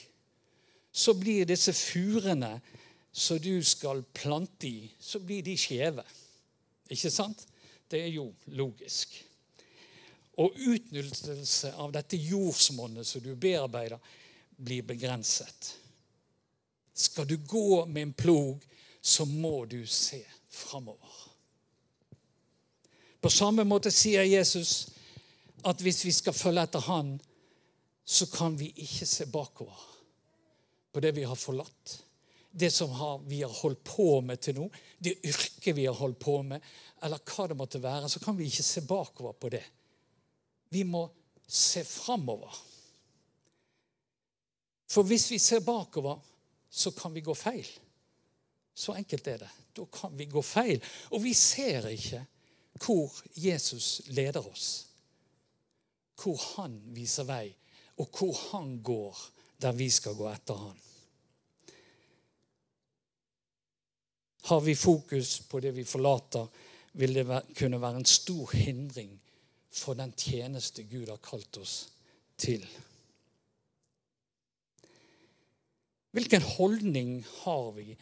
så 0.91 1.13
blir 1.13 1.45
disse 1.45 1.73
furene 1.75 2.53
som 3.11 3.39
du 3.41 3.59
skal 3.65 4.05
plante 4.15 4.69
i, 4.69 4.87
så 4.99 5.19
blir 5.19 5.43
de 5.43 5.57
skjeve. 5.59 6.05
Ikke 6.87 7.11
sant? 7.11 7.43
Det 7.91 7.99
er 8.05 8.13
jo 8.13 8.29
logisk. 8.55 9.11
Og 10.39 10.55
utnyttelse 10.55 11.73
av 11.81 11.91
dette 11.95 12.19
jordsmonnet 12.21 13.07
som 13.07 13.23
du 13.25 13.33
bearbeider, 13.35 13.99
blir 14.57 14.85
begrenset. 14.87 15.73
Skal 16.93 17.27
du 17.29 17.35
gå 17.37 17.85
med 17.85 18.07
en 18.07 18.13
plog, 18.17 18.63
så 19.07 19.25
må 19.25 19.65
du 19.65 19.85
se 19.87 20.19
framover. 20.49 21.13
På 23.23 23.29
samme 23.31 23.63
måte 23.63 23.91
sier 23.91 24.27
Jesus 24.27 24.89
at 25.67 25.79
hvis 25.81 26.03
vi 26.05 26.11
skal 26.11 26.35
følge 26.35 26.65
etter 26.67 26.83
Han, 26.89 27.15
så 28.03 28.27
kan 28.31 28.57
vi 28.59 28.67
ikke 28.83 29.07
se 29.07 29.29
bakover 29.31 29.79
på 30.91 31.03
det 31.03 31.13
vi 31.15 31.23
har 31.27 31.39
forlatt. 31.39 31.95
Det 32.51 32.69
som 32.73 32.93
vi 33.27 33.41
har 33.43 33.53
holdt 33.61 33.83
på 33.87 34.09
med 34.25 34.41
til 34.43 34.59
nå, 34.59 34.67
det 34.99 35.17
yrket 35.23 35.75
vi 35.75 35.87
har 35.87 35.97
holdt 35.97 36.19
på 36.19 36.39
med, 36.43 36.63
eller 37.03 37.23
hva 37.31 37.47
det 37.47 37.57
måtte 37.59 37.83
være, 37.83 38.09
så 38.09 38.19
kan 38.23 38.37
vi 38.37 38.47
ikke 38.47 38.65
se 38.65 38.83
bakover 38.87 39.35
på 39.39 39.51
det. 39.53 39.63
Vi 40.73 40.83
må 40.83 41.05
se 41.47 41.83
framover. 41.87 42.55
For 44.91 45.07
hvis 45.07 45.31
vi 45.31 45.39
ser 45.39 45.63
bakover, 45.63 46.19
så 46.69 46.91
kan 46.91 47.13
vi 47.15 47.23
gå 47.23 47.35
feil. 47.37 47.67
Så 48.77 48.93
enkelt 48.93 49.27
er 49.27 49.41
det. 49.41 49.49
Da 49.73 49.85
kan 49.93 50.13
vi 50.17 50.27
gå 50.29 50.41
feil. 50.45 50.81
Og 51.09 51.23
vi 51.23 51.33
ser 51.33 51.87
ikke 51.89 52.21
hvor 52.77 53.13
Jesus 53.33 54.01
leder 54.13 54.45
oss. 54.45 54.85
Hvor 56.17 56.37
han 56.55 56.77
viser 56.93 57.25
vei, 57.25 57.49
og 57.97 58.09
hvor 58.13 58.37
han 58.51 58.77
går 58.85 59.17
der 59.61 59.73
vi 59.73 59.89
skal 59.89 60.17
gå 60.17 60.27
etter 60.29 60.59
han. 60.61 60.77
Har 64.47 64.61
vi 64.63 64.75
fokus 64.77 65.39
på 65.49 65.59
det 65.59 65.73
vi 65.75 65.83
forlater, 65.83 66.45
vil 66.97 67.17
det 67.17 67.25
kunne 67.57 67.81
være 67.81 68.01
en 68.01 68.09
stor 68.09 68.53
hindring 68.53 69.17
for 69.73 69.97
den 69.97 70.13
tjeneste 70.17 70.85
Gud 70.89 71.09
har 71.09 71.19
kalt 71.21 71.57
oss 71.57 71.89
til. 72.37 72.63
Hvilken 76.15 76.41
holdning 76.41 77.19
har 77.43 77.71
vi 77.75 77.97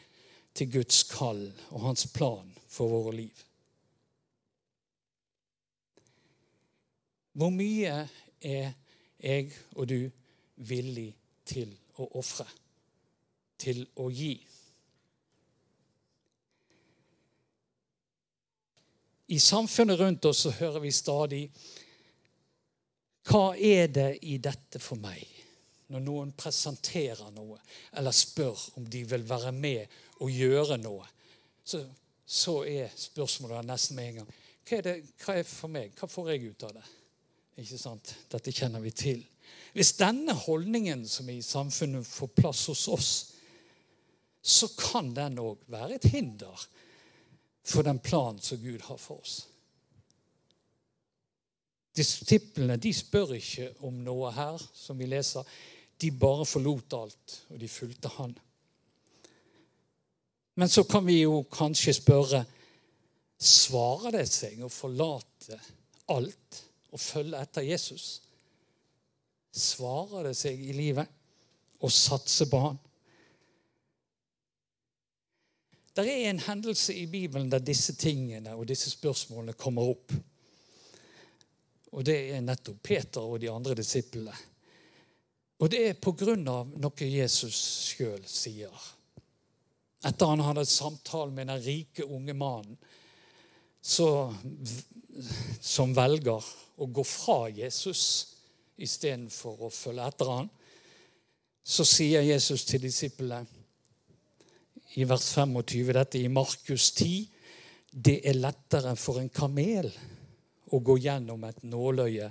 til 0.55 0.71
Guds 0.71 1.03
kall 1.11 1.43
og 1.69 1.81
hans 1.89 2.07
plan 2.15 2.51
for 2.71 2.91
våre 2.91 3.15
liv. 3.15 3.43
Hvor 7.35 7.51
mye 7.51 7.95
er 8.39 8.73
jeg 9.19 9.49
og 9.75 9.89
du 9.91 9.99
villig 10.55 11.09
til 11.45 11.73
å 11.99 12.07
ofre, 12.19 12.47
til 13.59 13.83
å 13.99 14.07
gi? 14.07 14.35
I 19.35 19.39
samfunnet 19.41 19.99
rundt 19.99 20.27
oss 20.29 20.45
så 20.45 20.53
hører 20.61 20.83
vi 20.83 20.91
stadig 20.93 21.45
Hva 23.25 23.55
er 23.57 23.87
det 23.89 24.11
i 24.29 24.37
dette 24.37 24.79
for 24.79 25.01
meg? 25.01 25.25
når 25.93 26.01
noen 26.01 26.31
presenterer 26.37 27.29
noe 27.35 27.59
eller 27.97 28.15
spør 28.15 28.61
om 28.79 28.87
de 28.89 29.03
vil 29.05 29.25
være 29.27 29.51
med 29.53 29.91
og 30.23 30.31
gjøre 30.31 30.77
noe, 30.81 31.05
så, 31.65 31.81
så 32.25 32.59
er 32.69 32.93
spørsmålet 32.95 33.67
nesten 33.67 33.97
med 33.97 34.09
en 34.09 34.19
gang 34.21 34.33
hva 34.65 34.77
er, 34.79 34.81
det, 34.81 34.93
hva 35.21 35.33
er 35.37 35.45
for 35.45 35.69
meg? 35.69 35.91
Hva 35.93 36.07
får 36.09 36.31
jeg 36.33 36.49
ut 36.49 36.63
av 36.65 36.71
det? 36.73 36.85
Ikke 37.61 37.77
sant? 37.77 38.15
Dette 38.31 38.53
kjenner 38.53 38.81
vi 38.81 38.91
til. 38.97 39.19
Hvis 39.75 39.93
denne 39.99 40.33
holdningen 40.33 41.03
som 41.07 41.29
i 41.29 41.37
samfunnet 41.45 42.07
får 42.07 42.31
plass 42.33 42.63
hos 42.71 42.85
oss, 42.89 43.11
så 44.41 44.69
kan 44.77 45.11
den 45.13 45.37
òg 45.41 45.61
være 45.69 45.99
et 45.99 46.07
hinder 46.15 46.65
for 47.65 47.85
den 47.85 48.01
planen 48.01 48.41
som 48.41 48.61
Gud 48.61 48.81
har 48.87 48.97
for 49.01 49.21
oss. 49.21 49.37
Disiplene 51.95 52.75
de 52.81 52.91
spør 52.93 53.35
ikke 53.37 53.69
om 53.87 54.01
noe 54.03 54.33
her, 54.35 54.59
som 54.73 54.97
vi 54.99 55.07
leser. 55.07 55.45
De 56.01 56.11
bare 56.11 56.45
forlot 56.45 56.97
alt, 56.97 57.37
og 57.53 57.61
de 57.61 57.69
fulgte 57.71 58.11
Han. 58.17 58.33
Men 60.55 60.69
så 60.71 60.83
kan 60.87 61.05
vi 61.05 61.21
jo 61.21 61.43
kanskje 61.51 61.93
spørre 61.97 62.45
Svarer 63.35 64.15
det 64.15 64.27
seg 64.31 64.61
å 64.63 64.71
forlate 64.71 65.57
alt 66.13 66.59
og 66.95 67.01
følge 67.03 67.41
etter 67.43 67.65
Jesus? 67.67 68.05
Svarer 69.51 70.29
det 70.29 70.37
seg 70.39 70.61
i 70.63 70.71
livet 70.75 71.11
å 71.83 71.91
satse 71.91 72.47
på 72.47 72.61
Han? 72.63 72.79
Det 75.95 76.07
er 76.11 76.29
en 76.29 76.41
hendelse 76.43 76.95
i 76.95 77.05
Bibelen 77.07 77.51
der 77.51 77.63
disse 77.63 77.95
tingene 77.99 78.55
og 78.55 78.67
disse 78.67 78.91
spørsmålene 78.91 79.55
kommer 79.59 79.91
opp. 79.91 80.15
Og 81.95 82.03
det 82.03 82.17
er 82.35 82.43
nettopp 82.43 82.81
Peter 82.83 83.23
og 83.23 83.39
de 83.39 83.51
andre 83.51 83.77
disiplene. 83.79 84.35
Og 85.63 85.71
det 85.71 85.85
er 85.87 85.99
på 85.99 86.11
grunn 86.19 86.43
av 86.51 86.73
noe 86.75 87.07
Jesus 87.07 87.59
sjøl 87.91 88.23
sier. 88.27 88.75
Etter 90.05 90.25
han 90.29 90.43
hadde 90.45 90.65
samtale 90.69 91.33
med 91.33 91.47
den 91.49 91.61
rike 91.65 92.03
unge 92.05 92.33
mannen 92.37 92.77
som 95.61 95.93
velger 95.95 96.43
å 96.81 96.85
gå 96.85 97.03
fra 97.07 97.49
Jesus 97.49 98.01
istedenfor 98.81 99.65
å 99.65 99.69
følge 99.73 100.07
etter 100.09 100.31
han, 100.31 100.49
så 101.65 101.85
sier 101.87 102.25
Jesus 102.25 102.65
til 102.69 102.83
disiplene 102.83 103.45
i 104.95 105.03
vers 105.07 105.25
25, 105.33 105.93
dette 105.97 106.19
i 106.21 106.29
Markus 106.31 106.91
10, 106.95 107.25
det 107.91 108.19
er 108.27 108.37
lettere 108.37 108.95
for 108.99 109.19
en 109.19 109.31
kamel 109.33 109.89
å 110.75 110.79
gå 110.83 110.97
gjennom 111.03 111.43
et 111.47 111.63
nåløye 111.65 112.29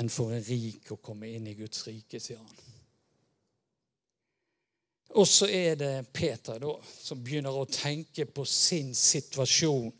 enn 0.00 0.10
for 0.12 0.32
en 0.34 0.44
rik 0.46 0.92
å 0.94 1.00
komme 1.02 1.28
inn 1.30 1.46
i 1.50 1.56
Guds 1.58 1.84
rike, 1.86 2.20
sier 2.22 2.38
han. 2.38 2.69
Og 5.18 5.26
så 5.26 5.48
er 5.50 5.76
det 5.76 5.94
Peter 6.14 6.60
da, 6.62 6.74
som 6.86 7.22
begynner 7.24 7.56
å 7.56 7.66
tenke 7.66 8.28
på 8.30 8.44
sin 8.46 8.92
situasjon 8.94 9.90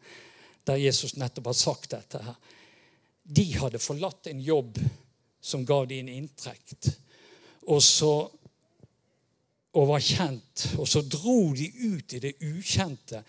der 0.69 0.79
Jesus 0.79 1.17
nettopp 1.19 1.51
har 1.51 1.59
sagt 1.59 1.91
dette. 1.97 2.21
her. 2.23 2.37
De 3.23 3.47
hadde 3.57 3.83
forlatt 3.83 4.31
en 4.31 4.41
jobb 4.41 4.79
som 5.41 5.65
ga 5.67 5.85
dem 5.89 6.07
en 6.07 6.21
inntekt, 6.21 6.93
og 7.67 7.83
så 7.83 8.31
og 9.73 9.87
var 9.87 10.03
kjent. 10.03 10.67
Og 10.79 10.89
så 10.89 11.03
dro 11.07 11.53
de 11.55 11.69
ut 11.95 12.15
i 12.15 12.23
det 12.23 12.37
ukjente 12.43 13.23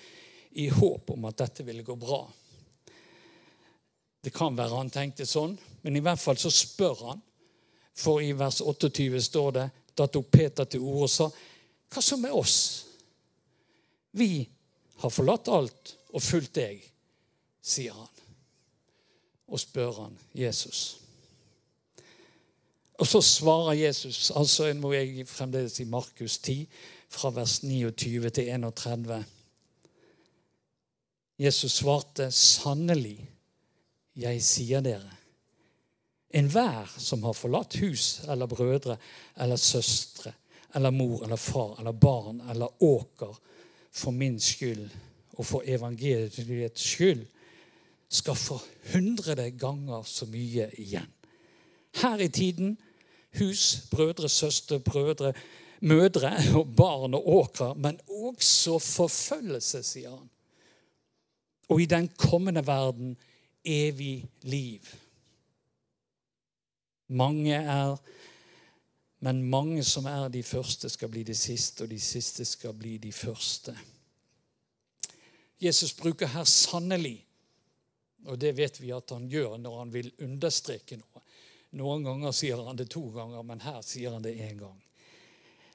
i 0.57 0.67
håp 0.73 1.11
om 1.13 1.27
at 1.29 1.37
dette 1.43 1.65
ville 1.67 1.85
gå 1.85 1.95
bra. 1.95 2.23
Det 4.21 4.33
kan 4.33 4.57
være 4.57 4.77
han 4.77 4.89
tenkte 4.93 5.25
sånn, 5.25 5.55
men 5.81 5.97
i 5.97 6.03
hvert 6.03 6.21
fall 6.21 6.37
så 6.37 6.51
spør 6.53 7.05
han. 7.09 7.21
For 7.97 8.21
i 8.23 8.31
vers 8.37 8.61
28 8.63 9.21
står 9.21 9.53
det 9.57 9.69
da 9.97 10.07
tok 10.07 10.29
Peter 10.31 10.65
til 10.65 10.85
orde 10.87 11.07
og 11.07 11.11
sa 11.11 11.27
hva 11.91 12.01
så 12.01 12.17
med 12.17 12.31
oss? 12.31 12.57
Vi 14.11 14.47
har 15.01 15.11
forlatt 15.11 15.51
alt 15.51 15.95
og 16.11 16.23
fulgt 16.23 16.55
deg, 16.55 16.81
sier 17.63 17.95
han. 17.95 18.17
Og 19.51 19.59
spør 19.59 20.05
han 20.05 20.17
Jesus. 20.37 21.01
Og 23.01 23.07
så 23.09 23.21
svarer 23.25 23.79
Jesus, 23.79 24.29
altså 24.37 24.69
må 24.77 24.93
jeg 24.93 25.25
fremdeles 25.27 25.79
i 25.81 25.89
Markus 25.89 26.37
10, 26.39 26.67
fra 27.11 27.31
vers 27.35 27.57
29 27.63 28.29
til 28.29 28.51
31. 28.53 29.23
Jesus 31.41 31.79
svarte 31.81 32.29
sannelig 32.31 33.17
jeg 34.21 34.43
sier 34.45 34.83
dere, 34.85 35.17
enhver 36.35 36.87
som 36.99 37.23
har 37.25 37.35
forlatt 37.35 37.79
hus 37.81 38.21
eller 38.29 38.47
brødre 38.47 38.95
eller 39.35 39.59
søstre 39.59 40.35
eller 40.75 40.91
mor 40.91 41.23
eller 41.23 41.35
far 41.35 41.79
eller 41.79 41.91
barn 41.91 42.41
eller 42.49 42.83
åker 42.83 43.39
for 43.91 44.11
min 44.11 44.39
skyld 44.39 44.89
og 45.37 45.45
for 45.45 45.63
evangeliets 45.65 46.81
skyld, 46.81 47.25
skal 48.11 48.35
få 48.35 48.59
hundrede 48.93 49.51
ganger 49.51 50.03
så 50.03 50.25
mye 50.27 50.67
igjen. 50.77 51.07
Her 51.95 52.19
i 52.19 52.27
tiden 52.27 52.77
hus, 53.39 53.87
brødre, 53.91 54.29
søstre, 54.29 54.79
brødre, 54.79 55.33
mødre 55.81 56.33
og 56.55 56.75
barn 56.75 57.13
og 57.13 57.29
åkre, 57.29 57.75
men 57.75 57.99
også 58.07 58.79
forfølgelse, 58.79 59.83
sier 59.83 60.15
han. 60.15 60.29
Og 61.69 61.81
i 61.81 61.85
den 61.85 62.09
kommende 62.17 62.65
verden 62.67 63.15
evig 63.63 64.25
liv. 64.41 64.81
Mange 67.07 67.55
er 67.55 67.95
Men 69.21 69.43
mange 69.49 69.83
som 69.85 70.07
er 70.09 70.29
de 70.33 70.41
første, 70.43 70.89
skal 70.89 71.11
bli 71.13 71.21
de 71.23 71.35
siste, 71.37 71.85
og 71.85 71.91
de 71.91 71.99
siste 72.01 72.45
skal 72.45 72.73
bli 72.73 72.95
de 72.97 73.11
første. 73.13 73.75
Jesus 75.61 75.93
bruker 75.93 76.27
her 76.27 76.43
'sannelig', 76.43 77.25
og 78.25 78.41
det 78.41 78.57
vet 78.57 78.81
vi 78.81 78.91
at 78.91 79.09
han 79.09 79.29
gjør 79.29 79.57
når 79.57 79.77
han 79.79 79.93
vil 79.93 80.11
understreke 80.21 80.97
noe. 80.97 81.21
Noen 81.71 82.03
ganger 82.03 82.31
sier 82.31 82.65
han 82.65 82.75
det 82.75 82.89
to 82.89 83.03
ganger, 83.13 83.43
men 83.43 83.61
her 83.61 83.81
sier 83.81 84.11
han 84.11 84.25
det 84.25 84.35
én 84.35 84.57
gang. 84.59 84.81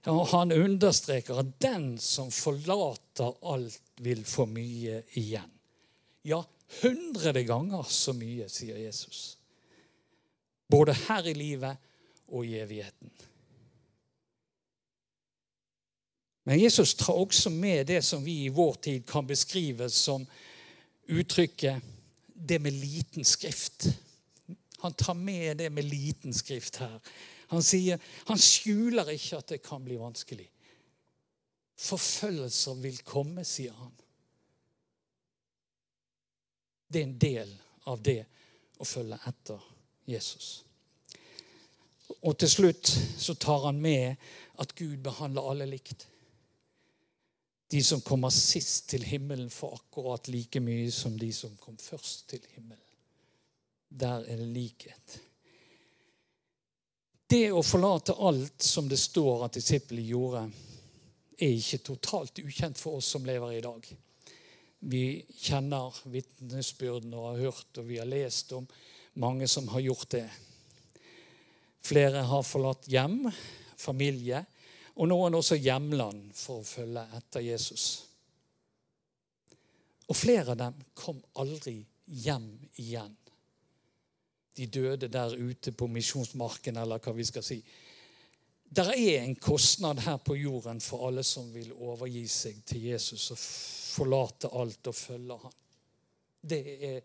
Han 0.06 0.52
understreker 0.52 1.38
at 1.38 1.60
den 1.62 1.98
som 1.98 2.30
forlater 2.30 3.32
alt, 3.42 3.80
vil 3.96 4.24
få 4.24 4.44
mye 4.46 5.00
igjen. 5.16 5.50
Ja, 6.22 6.42
hundrede 6.82 7.42
ganger 7.48 7.82
så 7.88 8.12
mye, 8.12 8.48
sier 8.52 8.76
Jesus. 8.76 9.38
Både 10.68 10.92
her 10.92 11.26
i 11.26 11.32
livet 11.32 11.76
og 12.28 12.44
i 12.44 12.58
evigheten. 12.60 13.10
Men 16.46 16.60
Jesus 16.60 16.94
tar 16.94 17.16
også 17.18 17.50
med 17.50 17.86
det 17.86 18.04
som 18.06 18.24
vi 18.24 18.44
i 18.44 18.48
vår 18.54 18.74
tid 18.74 19.06
kan 19.06 19.26
beskrive 19.26 19.90
som 19.90 20.26
uttrykket 21.06 21.82
'det 22.34 22.58
med 22.62 22.72
liten 22.72 23.24
skrift'. 23.24 23.88
Han 24.78 24.92
tar 24.92 25.14
med 25.14 25.56
det 25.56 25.70
med 25.70 25.84
liten 25.84 26.34
skrift 26.34 26.76
her. 26.76 27.00
Han 27.46 27.62
sier, 27.62 27.98
han 28.26 28.38
skjuler 28.38 29.08
ikke 29.08 29.36
at 29.36 29.48
det 29.48 29.62
kan 29.62 29.84
bli 29.84 29.96
vanskelig. 29.96 30.50
Forfølgelser 31.76 32.74
vil 32.74 32.98
komme, 32.98 33.44
sier 33.44 33.72
han. 33.72 33.92
Det 36.92 37.00
er 37.00 37.06
en 37.06 37.18
del 37.18 37.56
av 37.86 38.02
det 38.02 38.24
å 38.78 38.84
følge 38.84 39.18
etter 39.26 39.62
Jesus. 40.06 40.64
Og 42.22 42.38
til 42.38 42.50
slutt 42.50 42.98
så 43.18 43.34
tar 43.34 43.66
han 43.66 43.80
med 43.80 44.14
at 44.58 44.74
Gud 44.74 44.96
behandler 45.02 45.50
alle 45.50 45.66
likt. 45.66 46.06
De 47.70 47.82
som 47.82 48.00
kommer 48.00 48.30
sist 48.30 48.88
til 48.92 49.02
himmelen, 49.02 49.50
får 49.50 49.74
akkurat 49.80 50.28
like 50.30 50.60
mye 50.62 50.90
som 50.94 51.16
de 51.18 51.32
som 51.34 51.56
kom 51.58 51.78
først 51.82 52.28
til 52.30 52.44
himmelen. 52.54 52.82
Der 53.88 54.22
er 54.26 54.38
det 54.38 54.50
likhet. 54.54 55.18
Det 57.26 57.48
å 57.50 57.62
forlate 57.66 58.14
alt 58.22 58.62
som 58.62 58.86
det 58.88 58.98
står 59.02 59.48
at 59.48 59.56
disiplene 59.58 60.06
gjorde, 60.06 60.44
er 61.36 61.52
ikke 61.52 61.82
totalt 61.84 62.38
ukjent 62.38 62.78
for 62.78 63.00
oss 63.00 63.08
som 63.12 63.26
lever 63.26 63.56
i 63.56 63.64
dag. 63.64 63.88
Vi 64.86 65.02
kjenner 65.42 65.96
vitnesbyrdene 66.12 67.18
og 67.18 67.32
har 67.32 67.48
hørt 67.48 67.80
og 67.80 67.88
vi 67.88 67.98
har 67.98 68.08
lest 68.08 68.52
om 68.54 68.68
mange 69.18 69.48
som 69.50 69.66
har 69.72 69.82
gjort 69.82 70.10
det. 70.14 70.26
Flere 71.86 72.22
har 72.28 72.46
forlatt 72.46 72.86
hjem, 72.90 73.26
familie, 73.78 74.44
og 74.96 75.08
noen 75.10 75.36
også 75.36 75.58
hjemland 75.60 76.30
for 76.36 76.62
å 76.62 76.66
følge 76.66 77.02
etter 77.18 77.44
Jesus. 77.44 77.86
Og 80.06 80.16
flere 80.16 80.54
av 80.54 80.60
dem 80.60 80.78
kom 80.96 81.18
aldri 81.42 81.80
hjem 82.24 82.48
igjen. 82.80 83.16
De 84.56 84.68
døde 84.72 85.10
der 85.12 85.34
ute 85.36 85.72
på 85.76 85.88
misjonsmarken, 85.92 86.78
eller 86.80 87.02
hva 87.02 87.12
vi 87.12 87.26
skal 87.28 87.44
si. 87.44 87.58
Der 88.76 88.94
er 88.94 89.20
en 89.20 89.36
kostnad 89.36 90.00
her 90.06 90.16
på 90.18 90.36
jorden 90.38 90.80
for 90.80 91.06
alle 91.08 91.22
som 91.26 91.50
vil 91.54 91.74
overgi 91.74 92.24
seg 92.30 92.62
til 92.66 92.88
Jesus 92.88 93.28
og 93.34 93.38
forlate 93.38 94.50
alt 94.50 94.90
og 94.90 94.96
følge 94.96 95.36
ham. 95.42 95.58
Det 96.46 96.62
er, 96.88 96.98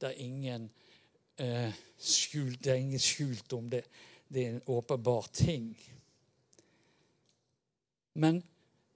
det 0.00 0.14
ingen 0.22 0.66
eh, 1.36 1.70
skjult, 1.98 2.62
det 2.64 2.72
er 2.72 2.82
ingen 2.82 3.02
skjult 3.02 3.52
om 3.52 3.68
det. 3.70 3.84
Det 4.28 4.42
er 4.42 4.54
en 4.54 4.66
åpenbar 4.74 5.28
ting. 5.34 5.74
Men 8.14 8.40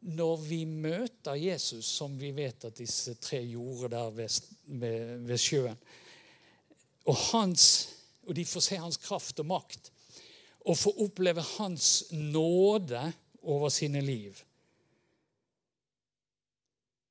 når 0.01 0.37
vi 0.47 0.63
møter 0.65 1.39
Jesus, 1.39 1.87
som 1.99 2.15
vi 2.19 2.31
vet 2.37 2.69
at 2.69 2.79
disse 2.79 3.17
tre 3.19 3.41
gjorde 3.43 3.91
der 3.97 4.11
ved, 4.15 5.37
sjøen, 5.39 5.79
og, 7.09 7.17
hans, 7.33 7.65
og 8.29 8.37
de 8.37 8.45
får 8.47 8.65
se 8.65 8.79
hans 8.79 9.01
kraft 9.01 9.41
og 9.43 9.49
makt, 9.49 9.91
og 10.69 10.77
får 10.77 11.01
oppleve 11.07 11.43
hans 11.57 12.11
nåde 12.13 13.01
over 13.43 13.73
sine 13.73 14.03
liv, 14.05 14.37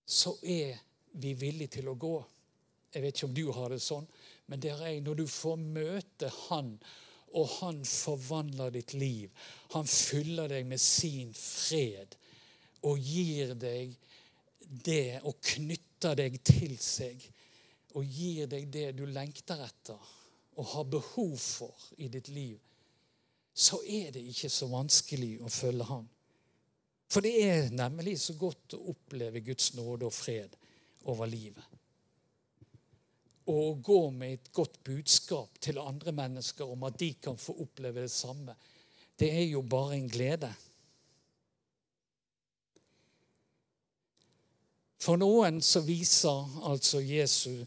så 0.08 0.38
er 0.44 0.78
vi 1.20 1.34
villige 1.36 1.80
til 1.80 1.90
å 1.92 1.98
gå. 2.00 2.16
Jeg 2.94 3.04
vet 3.04 3.18
ikke 3.18 3.28
om 3.28 3.36
du 3.36 3.48
har 3.52 3.74
det 3.74 3.82
sånn, 3.84 4.06
men 4.48 4.62
det 4.64 4.72
er 4.72 4.84
jeg. 4.88 5.02
Når 5.04 5.20
du 5.20 5.26
får 5.28 5.58
møte 5.60 6.30
Han, 6.48 6.78
og 7.36 7.50
Han 7.60 7.82
forvandler 7.86 8.72
ditt 8.76 8.94
liv 8.94 9.48
Han 9.76 9.88
fyller 9.88 10.48
deg 10.52 10.68
med 10.70 10.82
sin 10.82 11.34
fred 11.36 12.16
og 12.88 13.02
gir 13.02 13.56
deg 13.58 13.96
det 14.86 15.20
og 15.26 15.40
knytter 15.44 16.16
deg 16.20 16.38
til 16.46 16.78
seg 16.82 17.24
og 17.98 18.06
gir 18.06 18.48
deg 18.52 18.68
det 18.72 18.92
du 18.98 19.06
lengter 19.10 19.62
etter 19.66 20.14
og 20.58 20.70
har 20.74 20.88
behov 20.90 21.36
for 21.38 21.90
i 22.02 22.08
ditt 22.10 22.30
liv, 22.34 22.58
så 23.54 23.80
er 23.86 24.12
det 24.14 24.24
ikke 24.26 24.50
så 24.50 24.70
vanskelig 24.70 25.36
å 25.46 25.50
følge 25.54 25.86
Han. 25.90 26.08
For 27.08 27.24
det 27.24 27.34
er 27.46 27.70
nemlig 27.74 28.18
så 28.20 28.36
godt 28.38 28.76
å 28.76 28.84
oppleve 28.92 29.44
Guds 29.46 29.72
nåde 29.78 30.10
og 30.10 30.14
fred 30.14 30.58
over 31.08 31.30
livet. 31.30 31.77
Å 33.48 33.60
gå 33.84 34.00
med 34.12 34.34
et 34.34 34.50
godt 34.52 34.82
budskap 34.84 35.60
til 35.64 35.80
andre 35.80 36.12
mennesker 36.12 36.68
om 36.68 36.84
at 36.88 37.00
de 37.00 37.14
kan 37.24 37.38
få 37.40 37.56
oppleve 37.64 38.04
det 38.04 38.12
samme, 38.12 38.56
det 39.18 39.32
er 39.34 39.46
jo 39.48 39.62
bare 39.64 39.96
en 39.96 40.10
glede. 40.12 40.52
For 45.02 45.16
noen 45.16 45.62
så 45.64 45.82
viser 45.86 46.58
altså 46.68 47.00
Jesus 47.00 47.64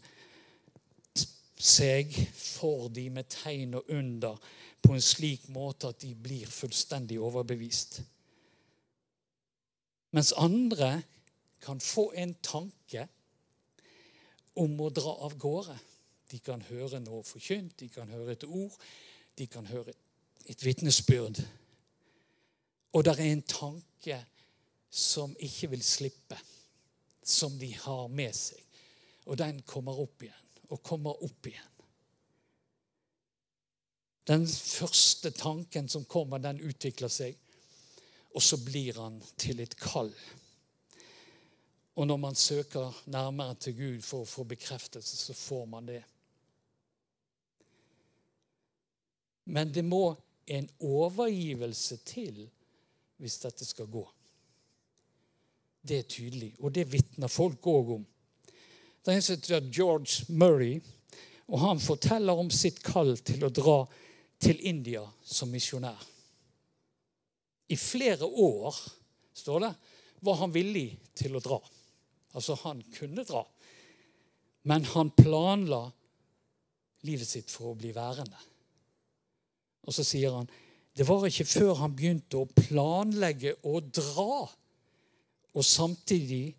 seg 1.61 2.13
for 2.33 2.89
de 2.93 3.07
med 3.13 3.29
tegn 3.31 3.77
og 3.79 3.89
under 3.93 4.37
på 4.81 4.95
en 4.95 5.03
slik 5.03 5.47
måte 5.53 5.91
at 5.91 6.01
de 6.01 6.11
blir 6.17 6.49
fullstendig 6.49 7.19
overbevist. 7.21 8.01
Mens 10.11 10.33
andre 10.37 11.01
kan 11.61 11.79
få 11.79 12.11
en 12.17 12.33
tanke 12.43 13.05
om 14.59 14.75
å 14.81 14.89
dra 14.93 15.13
av 15.27 15.37
gårde. 15.39 15.77
De 16.31 16.39
kan 16.39 16.61
høre 16.69 17.01
noe 17.03 17.23
forkynt, 17.27 17.77
de 17.79 17.89
kan 17.91 18.09
høre 18.11 18.35
et 18.35 18.45
ord, 18.47 18.75
de 19.37 19.47
kan 19.51 19.67
høre 19.67 19.93
et 20.47 20.65
vitnesbyrd. 20.65 21.41
Og 22.95 23.03
det 23.05 23.15
er 23.15 23.31
en 23.31 23.43
tanke 23.47 24.17
som 24.91 25.35
ikke 25.39 25.71
vil 25.71 25.83
slippe, 25.83 26.37
som 27.23 27.55
de 27.59 27.71
har 27.83 28.07
med 28.11 28.35
seg. 28.35 28.59
Og 29.27 29.37
den 29.39 29.61
kommer 29.67 29.99
opp 30.01 30.23
igjen 30.23 30.47
og 30.71 30.79
kommer 30.83 31.23
opp 31.23 31.47
igjen. 31.47 31.67
Den 34.27 34.45
første 34.47 35.31
tanken 35.35 35.89
som 35.89 36.05
kommer, 36.05 36.39
den 36.39 36.61
utvikler 36.63 37.11
seg, 37.11 37.35
og 38.31 38.43
så 38.43 38.59
blir 38.63 38.95
han 39.01 39.17
til 39.41 39.59
et 39.59 39.75
kall. 39.79 40.11
Og 41.95 42.07
når 42.07 42.17
man 42.17 42.35
søker 42.35 43.03
nærmere 43.11 43.55
til 43.55 43.75
Gud 43.75 44.01
for 44.05 44.23
å 44.23 44.29
få 44.29 44.45
bekreftelse, 44.47 45.17
så 45.17 45.35
får 45.35 45.65
man 45.65 45.89
det. 45.89 46.01
Men 49.51 49.73
det 49.73 49.83
må 49.83 50.15
en 50.47 50.69
overgivelse 50.79 51.97
til 52.07 52.45
hvis 53.21 53.37
dette 53.43 53.67
skal 53.67 53.89
gå. 53.91 54.05
Det 55.81 55.97
er 55.97 56.07
tydelig, 56.09 56.53
og 56.59 56.73
det 56.73 56.87
vitner 56.91 57.31
folk 57.31 57.67
òg 57.67 57.95
om. 57.97 58.05
Det 59.01 59.15
en 59.15 59.23
som 59.25 59.35
heter 59.35 59.69
George 59.73 60.29
Murray, 60.29 60.79
og 61.49 61.59
han 61.59 61.81
forteller 61.81 62.37
om 62.37 62.51
sitt 62.53 62.79
kall 62.85 63.15
til 63.17 63.43
å 63.43 63.51
dra 63.51 63.77
til 64.41 64.61
India 64.65 65.03
som 65.25 65.51
misjonær. 65.51 65.97
I 67.67 67.77
flere 67.77 68.25
år, 68.25 68.77
står 69.33 69.65
det, 69.65 69.71
var 70.21 70.39
han 70.43 70.53
villig 70.53 70.87
til 71.17 71.35
å 71.35 71.43
dra. 71.43 71.59
Altså, 72.33 72.55
han 72.63 72.83
kunne 72.95 73.25
dra. 73.27 73.43
Men 74.69 74.85
han 74.93 75.11
planla 75.17 75.83
livet 77.07 77.27
sitt 77.27 77.51
for 77.51 77.71
å 77.71 77.77
bli 77.77 77.91
værende. 77.95 78.37
Og 79.87 79.95
så 79.95 80.05
sier 80.05 80.35
han 80.37 80.49
det 80.91 81.05
var 81.07 81.23
ikke 81.23 81.47
før 81.47 81.77
han 81.79 81.93
begynte 81.95 82.41
å 82.41 82.49
planlegge 82.51 83.53
å 83.63 83.79
dra, 83.79 84.43
og 85.55 85.63
samtidig 85.65 86.51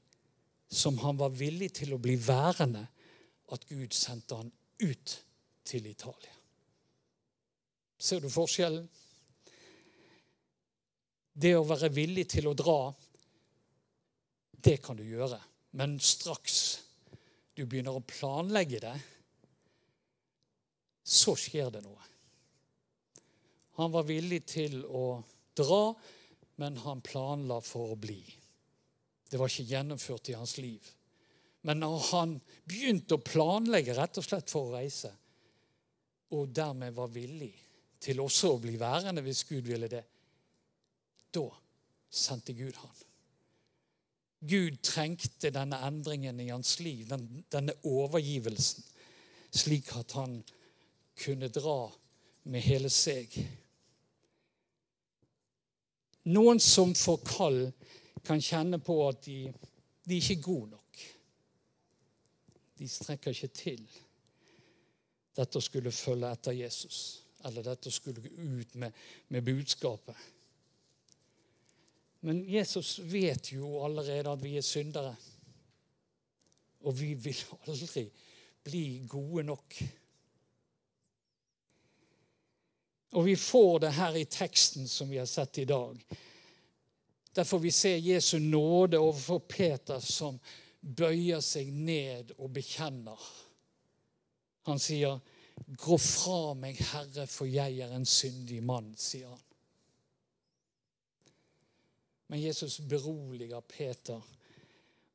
som 0.72 0.96
han 1.02 1.18
var 1.20 1.34
villig 1.36 1.68
til 1.76 1.92
å 1.92 2.00
bli 2.00 2.14
værende, 2.16 2.86
at 3.52 3.66
Gud 3.68 3.92
sendte 3.92 4.38
han 4.40 4.48
ut 4.80 5.12
til 5.68 5.86
Italia. 5.90 6.32
Ser 8.00 8.24
du 8.24 8.30
forskjellen? 8.32 8.88
Det 11.32 11.52
å 11.56 11.68
være 11.68 11.92
villig 11.92 12.24
til 12.32 12.48
å 12.48 12.56
dra, 12.56 12.78
det 14.64 14.78
kan 14.84 14.96
du 14.96 15.04
gjøre. 15.04 15.38
Men 15.78 15.98
straks 16.00 16.56
du 17.56 17.64
begynner 17.66 17.96
å 17.96 18.04
planlegge 18.04 18.80
det, 18.82 18.94
så 21.02 21.34
skjer 21.36 21.70
det 21.74 21.82
noe. 21.84 22.08
Han 23.80 23.92
var 23.92 24.06
villig 24.08 24.42
til 24.52 24.82
å 24.84 25.22
dra, 25.56 25.94
men 26.60 26.76
han 26.84 27.00
planla 27.04 27.60
for 27.64 27.94
å 27.94 27.98
bli. 28.00 28.20
Det 29.28 29.40
var 29.40 29.48
ikke 29.48 29.70
gjennomført 29.72 30.28
i 30.28 30.36
hans 30.36 30.58
liv. 30.60 30.84
Men 31.64 31.80
når 31.80 31.98
han 32.10 32.34
begynte 32.68 33.16
å 33.16 33.24
planlegge 33.24 33.96
rett 33.96 34.18
og 34.20 34.26
slett 34.26 34.52
for 34.52 34.68
å 34.68 34.76
reise, 34.76 35.12
og 36.32 36.52
dermed 36.52 36.94
var 36.96 37.12
villig 37.12 37.52
til 38.02 38.20
også 38.24 38.54
å 38.54 38.60
bli 38.60 38.74
værende 38.80 39.24
hvis 39.24 39.44
Gud 39.48 39.68
ville 39.68 39.88
det, 39.88 40.02
da 41.32 41.46
sendte 42.12 42.56
Gud 42.56 42.76
han. 42.76 43.02
Gud 44.42 44.80
trengte 44.82 45.52
denne 45.54 45.78
endringen 45.86 46.40
i 46.40 46.48
hans 46.50 46.80
liv, 46.82 47.06
den, 47.08 47.44
denne 47.52 47.76
overgivelsen, 47.86 48.82
slik 49.54 49.92
at 49.96 50.16
han 50.18 50.40
kunne 51.22 51.50
dra 51.52 51.86
med 52.50 52.64
hele 52.64 52.90
seg. 52.90 53.36
Noen 56.34 56.60
som 56.62 56.94
får 56.94 57.22
kall, 57.26 57.60
kan 58.22 58.38
kjenne 58.42 58.78
på 58.78 58.96
at 59.08 59.24
de, 59.26 59.50
de 60.06 60.18
ikke 60.18 60.36
er 60.36 60.44
gode 60.44 60.68
nok. 60.76 61.00
De 62.78 62.86
strekker 62.88 63.34
ikke 63.34 63.54
til 63.54 63.82
dette 65.34 65.58
å 65.58 65.64
skulle 65.64 65.90
følge 65.94 66.30
etter 66.30 66.54
Jesus, 66.54 66.98
eller 67.46 67.66
dette 67.66 67.90
å 67.90 67.94
skulle 67.94 68.22
gå 68.22 68.30
ut 68.30 68.74
med, 68.78 68.94
med 69.32 69.46
budskapet. 69.46 70.18
Men 72.24 72.44
Jesus 72.46 72.98
vet 72.98 73.52
jo 73.52 73.80
allerede 73.84 74.30
at 74.30 74.42
vi 74.42 74.56
er 74.56 74.62
syndere. 74.66 75.14
Og 76.86 76.94
vi 76.98 77.14
vil 77.14 77.44
aldri 77.66 78.06
bli 78.62 78.84
gode 79.10 79.42
nok. 79.46 79.82
Og 83.12 83.26
vi 83.26 83.34
får 83.36 83.78
det 83.78 83.92
her 83.98 84.16
i 84.16 84.24
teksten 84.24 84.88
som 84.88 85.10
vi 85.10 85.18
har 85.18 85.26
sett 85.26 85.58
i 85.58 85.66
dag. 85.68 85.98
Derfor 87.34 87.58
vi 87.58 87.70
ser 87.70 87.96
Jesu 87.96 88.38
nåde 88.38 88.98
overfor 88.98 89.38
Peter, 89.38 89.98
som 89.98 90.38
bøyer 90.80 91.40
seg 91.42 91.72
ned 91.72 92.34
og 92.38 92.52
bekjenner. 92.54 93.18
Han 94.68 94.78
sier, 94.78 95.18
'Gå 95.66 95.96
fra 95.98 96.54
meg, 96.54 96.78
Herre, 96.92 97.26
for 97.26 97.46
jeg 97.46 97.78
er 97.78 97.92
en 97.96 98.06
syndig 98.06 98.62
mann', 98.62 98.94
sier 98.96 99.28
han. 99.28 99.51
Men 102.32 102.40
Jesus 102.40 102.78
beroliger 102.80 103.60
Peter 103.60 104.22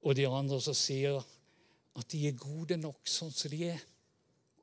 og 0.05 0.13
de 0.15 0.27
andre 0.29 0.59
som 0.61 0.75
sier 0.77 1.17
at 1.97 2.05
de 2.13 2.19
er 2.29 2.35
gode 2.37 2.77
nok 2.77 3.09
sånn 3.09 3.33
som 3.33 3.49
de 3.49 3.71
er. 3.71 3.79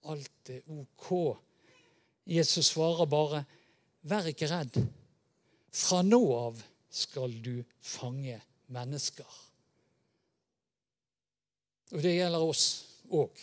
Alt 0.06 0.52
er 0.54 0.68
OK. 0.70 1.08
Jesus 2.30 2.70
svarer 2.70 3.10
bare, 3.10 3.42
'Vær 4.06 4.30
ikke 4.30 4.46
redd. 4.46 4.78
Fra 5.72 6.02
nå 6.06 6.22
av 6.36 6.62
skal 6.90 7.34
du 7.42 7.64
fange 7.80 8.38
mennesker.' 8.70 9.42
Og 11.90 12.02
det 12.06 12.14
gjelder 12.14 12.48
oss 12.54 12.66
òg. 13.10 13.34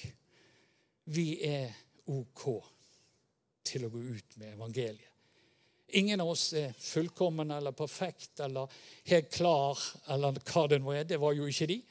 Vi 1.12 1.43
er 1.43 1.76
OK 2.08 2.47
til 3.63 3.86
å 3.86 3.91
gå 3.91 4.00
ut 4.00 4.38
med 4.38 4.54
evangeliet. 4.56 5.11
Ingen 5.93 6.21
av 6.21 6.30
oss 6.30 6.54
er 6.54 6.73
fullkommen 6.77 7.51
eller 7.51 7.75
perfekt 7.75 8.39
eller 8.39 8.71
helt 9.12 9.32
klar 9.34 9.80
eller 10.08 10.38
hva 10.39 10.67
det 10.71 10.80
nå 10.80 10.93
er. 10.95 11.08
Det 11.08 11.19
var 11.19 11.36
jo 11.36 11.49
ikke 11.49 11.67
de. 11.67 11.82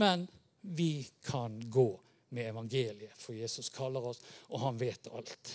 Men 0.00 0.24
vi 0.60 1.04
kan 1.24 1.58
gå 1.70 1.90
med 2.32 2.48
evangeliet, 2.48 3.12
for 3.20 3.36
Jesus 3.36 3.68
kaller 3.68 4.06
oss, 4.08 4.22
og 4.48 4.62
han 4.62 4.78
vet 4.80 5.08
alt. 5.12 5.52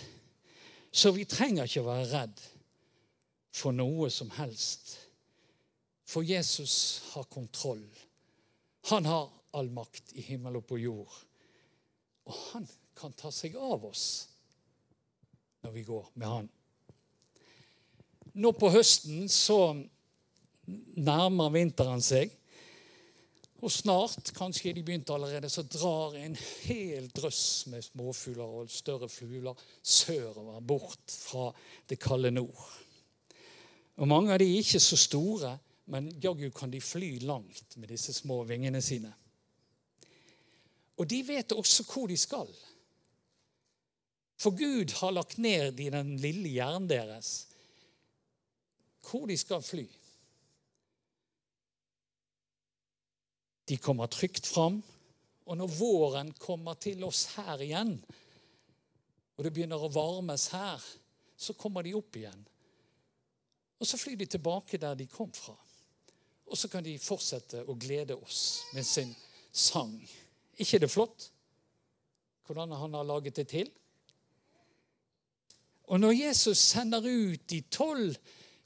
Så 0.92 1.12
vi 1.16 1.26
trenger 1.26 1.66
ikke 1.66 1.82
å 1.82 1.88
være 1.88 2.10
redd 2.12 2.44
for 3.58 3.74
noe 3.74 4.12
som 4.14 4.30
helst. 4.38 4.94
For 6.08 6.26
Jesus 6.26 7.02
har 7.16 7.26
kontroll. 7.34 7.88
Han 8.92 9.10
har 9.10 9.32
all 9.58 9.72
makt 9.74 10.14
i 10.14 10.24
himmel 10.28 10.60
og 10.60 10.68
på 10.70 10.78
jord. 10.80 11.18
Og 12.30 12.44
han 12.52 12.68
kan 12.98 13.16
ta 13.18 13.32
seg 13.34 13.58
av 13.58 13.86
oss 13.90 14.06
når 15.66 15.74
vi 15.74 15.84
går 15.88 16.12
med 16.14 16.28
han. 16.28 16.50
Nå 18.38 18.52
på 18.54 18.69
høsten 18.69 19.26
så 19.34 19.73
nærmer 21.02 21.54
vinteren 21.56 22.04
seg. 22.06 22.34
Og 23.65 23.71
snart, 23.73 24.30
kanskje 24.38 24.76
de 24.78 24.84
begynte 24.86 25.15
allerede, 25.15 25.50
så 25.50 25.63
drar 25.65 26.13
en 26.19 26.36
hel 26.67 27.08
drøss 27.10 27.65
med 27.71 27.82
småfugler 27.82 28.60
og 28.60 28.69
større 28.69 29.10
fugler 29.10 29.58
sørover, 29.82 30.60
bort 30.62 31.10
fra 31.10 31.50
det 31.89 31.97
kalde 31.97 32.30
nord. 32.36 32.67
Og 33.97 34.06
Mange 34.08 34.36
av 34.36 34.43
de 34.43 34.45
er 34.45 34.62
ikke 34.62 34.84
så 34.86 35.00
store, 35.02 35.56
men 35.89 36.12
jaggu 36.21 36.52
kan 36.54 36.69
de 36.69 36.84
fly 36.84 37.15
langt 37.26 37.80
med 37.82 37.89
disse 37.89 38.13
små 38.13 38.43
vingene 38.45 38.84
sine. 38.86 39.10
Og 41.02 41.10
de 41.10 41.23
vet 41.26 41.58
også 41.58 41.88
hvor 41.89 42.06
de 42.12 42.17
skal. 42.17 42.50
For 44.38 44.54
Gud 44.54 44.93
har 45.00 45.17
lagt 45.17 45.39
ned 45.41 45.80
i 45.82 45.89
den 45.89 46.19
lille 46.21 46.54
hjernen 46.54 46.86
deres 46.89 47.47
hvor 49.06 49.28
de 49.30 49.38
skal 49.38 49.64
fly. 49.64 49.86
De 53.68 53.78
kommer 53.78 54.08
trygt 54.08 54.48
fram. 54.48 54.82
Og 55.48 55.58
når 55.58 55.76
våren 55.80 56.32
kommer 56.40 56.76
til 56.76 57.04
oss 57.08 57.24
her 57.38 57.62
igjen, 57.64 57.94
og 59.38 59.46
det 59.46 59.54
begynner 59.56 59.80
å 59.80 59.92
varmes 59.94 60.50
her, 60.52 60.84
så 61.38 61.56
kommer 61.56 61.86
de 61.86 61.94
opp 61.96 62.18
igjen. 62.20 62.42
Og 63.78 63.88
så 63.88 64.00
flyr 64.02 64.18
de 64.20 64.28
tilbake 64.28 64.80
der 64.82 64.98
de 64.98 65.08
kom 65.08 65.32
fra. 65.32 65.56
Og 66.48 66.58
så 66.58 66.68
kan 66.72 66.84
de 66.84 66.98
fortsette 67.00 67.64
å 67.68 67.76
glede 67.80 68.18
oss 68.18 68.66
med 68.74 68.86
sin 68.88 69.14
sang. 69.52 69.96
ikke 70.58 70.80
det 70.80 70.92
flott? 70.92 71.30
Hvordan 72.48 72.72
han 72.72 72.94
har 72.94 73.04
laget 73.04 73.36
det 73.36 73.48
til? 73.48 73.70
Og 75.88 76.00
når 76.00 76.12
Jesus 76.12 76.58
sender 76.58 77.06
ut 77.06 77.50
de 77.50 77.62
tolv 77.72 78.18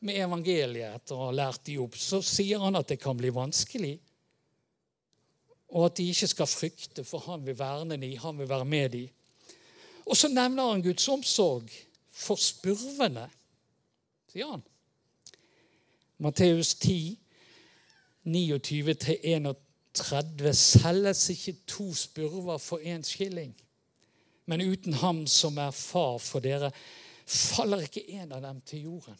med 0.01 0.17
evangeliet 0.17 0.95
etter 0.97 1.15
å 1.17 1.27
ha 1.27 1.33
lært 1.35 1.65
de 1.67 1.77
opp, 1.81 1.95
så 1.97 2.21
sier 2.25 2.61
han 2.61 2.77
at 2.79 2.89
det 2.89 2.99
kan 3.01 3.17
bli 3.17 3.29
vanskelig. 3.33 3.95
Og 5.71 5.87
at 5.87 5.97
de 5.99 6.07
ikke 6.11 6.29
skal 6.31 6.49
frykte, 6.49 7.05
for 7.07 7.23
han 7.29 7.45
vil 7.45 7.57
verne 7.59 7.97
dem, 8.01 8.17
han 8.19 8.39
vil 8.41 8.49
være 8.49 8.67
med 8.67 8.91
dem. 8.95 9.07
Og 10.09 10.17
så 10.17 10.27
nevner 10.31 10.71
han 10.71 10.83
Guds 10.83 11.07
omsorg 11.13 11.69
for 12.11 12.35
spurvene, 12.41 13.27
sier 14.31 14.49
han. 14.51 14.63
Matteus 16.21 16.75
10, 16.81 17.17
29-31 18.25 19.55
selges 20.53 21.29
ikke 21.33 21.55
to 21.69 21.93
spurver 21.97 22.57
for 22.61 22.77
én 22.85 23.03
skilling. 23.05 23.55
Men 24.45 24.61
uten 24.61 24.93
ham 25.01 25.27
som 25.29 25.57
er 25.61 25.71
far 25.71 26.17
for 26.21 26.39
dere, 26.43 26.71
faller 27.25 27.85
ikke 27.85 28.03
en 28.19 28.31
av 28.35 28.41
dem 28.43 28.61
til 28.67 28.89
jorden. 28.89 29.17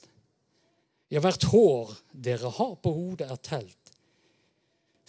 Ja, 1.12 1.20
hvert 1.20 1.44
hår 1.52 1.92
dere 2.12 2.50
har 2.56 2.76
på 2.80 2.94
hodet, 2.96 3.28
er 3.28 3.40
telt. 3.44 3.92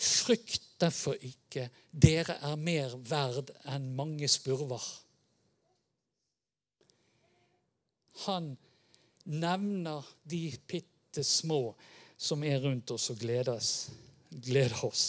Frykt 0.02 0.64
derfor 0.82 1.14
ikke. 1.22 1.68
Dere 1.90 2.40
er 2.42 2.58
mer 2.58 2.96
verd 3.06 3.52
enn 3.70 3.92
mange 3.94 4.26
spurver. 4.30 4.82
Han 8.26 8.52
nevner 9.30 10.06
de 10.26 10.48
bitte 10.66 11.22
små 11.24 11.74
som 12.18 12.42
er 12.46 12.58
rundt 12.62 12.90
oss 12.94 13.10
og 13.14 13.22
gleder 13.22 13.54
oss. 14.82 15.06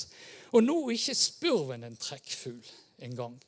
Og 0.54 0.62
nå 0.62 0.78
er 0.86 0.94
ikke 0.94 1.18
spurven 1.18 1.86
en 1.88 1.98
trekkfugl 1.98 2.62
engang, 3.04 3.40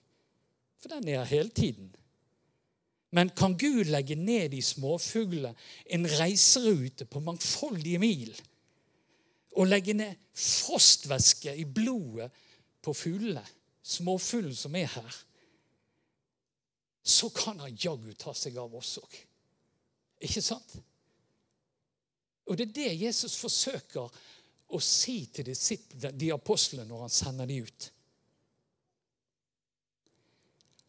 for 0.82 0.98
den 0.98 1.14
er 1.14 1.30
hele 1.30 1.54
tiden. 1.54 1.94
Men 3.12 3.30
kan 3.30 3.58
Gud 3.58 3.86
legge 3.92 4.16
ned 4.16 4.54
i 4.54 4.62
småfuglene 4.62 5.54
en 5.86 6.08
reiserute 6.20 7.06
på 7.06 7.22
mangfoldige 7.24 8.00
mil 8.02 8.34
og 9.56 9.70
legge 9.70 9.94
ned 9.96 10.18
frostvæske 10.36 11.54
i 11.56 11.64
blodet 11.64 12.28
på 12.84 12.94
fuglene, 12.94 13.46
småfuglene 13.84 14.56
som 14.56 14.76
er 14.76 14.90
her, 14.92 15.22
så 17.06 17.30
kan 17.30 17.60
han 17.62 17.78
jaggu 17.80 18.12
ta 18.20 18.34
seg 18.36 18.58
av 18.60 18.74
oss 18.76 18.98
òg. 19.00 19.16
Ikke 20.26 20.42
sant? 20.44 20.76
Og 22.46 22.58
det 22.58 22.68
er 22.68 22.76
det 22.76 23.04
Jesus 23.06 23.38
forsøker 23.40 24.10
å 24.76 24.80
si 24.82 25.18
til 25.34 25.54
de 25.54 26.32
apostlene 26.34 26.88
når 26.90 27.06
han 27.06 27.14
sender 27.14 27.50
dem 27.50 27.66
ut. 27.70 27.90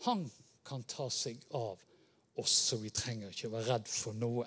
Han 0.09 0.24
kan 0.66 0.85
ta 0.88 1.07
seg 1.12 1.38
av 1.57 1.86
oss, 2.40 2.55
så 2.70 2.79
vi 2.81 2.92
trenger 2.94 3.33
ikke 3.33 3.51
å 3.51 3.55
være 3.57 3.72
redd 3.75 3.90
for 3.90 4.16
noe. 4.16 4.46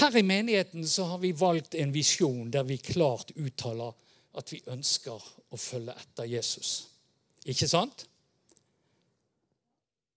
Her 0.00 0.16
i 0.16 0.24
menigheten 0.24 0.86
så 0.88 1.04
har 1.10 1.20
vi 1.20 1.34
valgt 1.36 1.74
en 1.76 1.92
visjon 1.92 2.50
der 2.50 2.64
vi 2.64 2.78
klart 2.80 3.34
uttaler 3.36 3.92
at 4.40 4.52
vi 4.54 4.62
ønsker 4.72 5.20
å 5.52 5.60
følge 5.60 5.94
etter 6.00 6.30
Jesus. 6.30 6.72
Ikke 7.44 7.68
sant? 7.68 8.06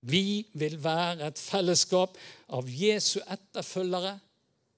Vi 0.06 0.46
vil 0.54 0.78
være 0.84 1.28
et 1.28 1.42
fellesskap 1.42 2.16
av 2.54 2.70
Jesu 2.70 3.18
etterfølgere. 3.26 4.14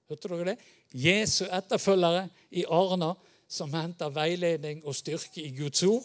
Hørte 0.08 0.30
dere 0.32 0.50
det? 0.50 0.56
Jesu 0.96 1.44
etterfølgere 1.44 2.26
i 2.56 2.64
Arna 2.64 3.12
som 3.48 3.72
henter 3.76 4.12
veiledning 4.12 4.80
og 4.84 4.96
styrke 4.96 5.44
i 5.44 5.52
Guds 5.56 5.84
ord. 5.84 6.04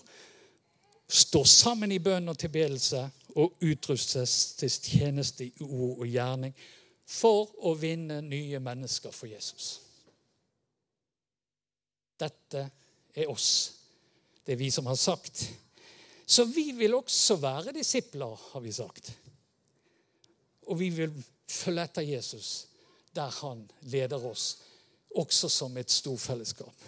Står 1.07 1.47
sammen 1.47 1.91
i 1.91 2.01
bønn 2.03 2.29
og 2.31 2.39
tilbedelse 2.39 3.05
og 3.35 3.57
utrustes 3.65 4.53
til 4.59 4.71
tjeneste 4.71 5.47
i 5.47 5.65
ord 5.65 6.03
og 6.03 6.07
gjerning 6.07 6.53
for 7.09 7.49
å 7.65 7.73
vinne 7.77 8.21
nye 8.21 8.59
mennesker 8.63 9.13
for 9.13 9.31
Jesus. 9.31 9.73
Dette 12.19 12.67
er 13.13 13.29
oss. 13.31 13.49
Det 14.45 14.55
er 14.55 14.61
vi 14.61 14.69
som 14.71 14.87
har 14.87 14.99
sagt. 14.99 15.47
Så 16.25 16.45
vi 16.45 16.71
vil 16.77 16.95
også 16.95 17.35
være 17.41 17.73
disipler, 17.75 18.37
har 18.51 18.63
vi 18.63 18.71
sagt. 18.71 19.11
Og 20.69 20.79
vi 20.79 20.89
vil 20.93 21.11
følge 21.49 21.83
etter 21.89 22.07
Jesus 22.07 22.53
der 23.13 23.29
han 23.43 23.59
leder 23.93 24.23
oss, 24.25 24.57
også 25.13 25.49
som 25.49 25.75
et 25.77 25.91
storfellesskap. 25.91 26.85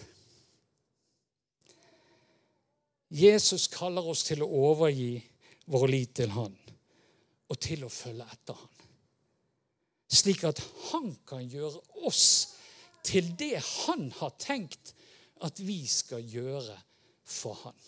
Jesus 3.10 3.68
kaller 3.70 4.08
oss 4.10 4.24
til 4.26 4.42
å 4.42 4.48
overgi 4.66 5.20
vår 5.66 5.88
lit 5.88 6.14
til 6.16 6.32
Han 6.34 6.54
og 7.46 7.58
til 7.62 7.84
å 7.86 7.92
følge 7.92 8.26
etter 8.26 8.58
Han. 8.58 8.72
Slik 10.06 10.44
at 10.46 10.62
Han 10.90 11.12
kan 11.26 11.46
gjøre 11.46 11.82
oss 12.06 12.26
til 13.06 13.32
det 13.38 13.58
Han 13.86 14.08
har 14.18 14.34
tenkt 14.42 14.94
at 15.46 15.60
vi 15.60 15.82
skal 15.90 16.24
gjøre 16.24 16.76
for 17.26 17.58
Han. 17.64 17.78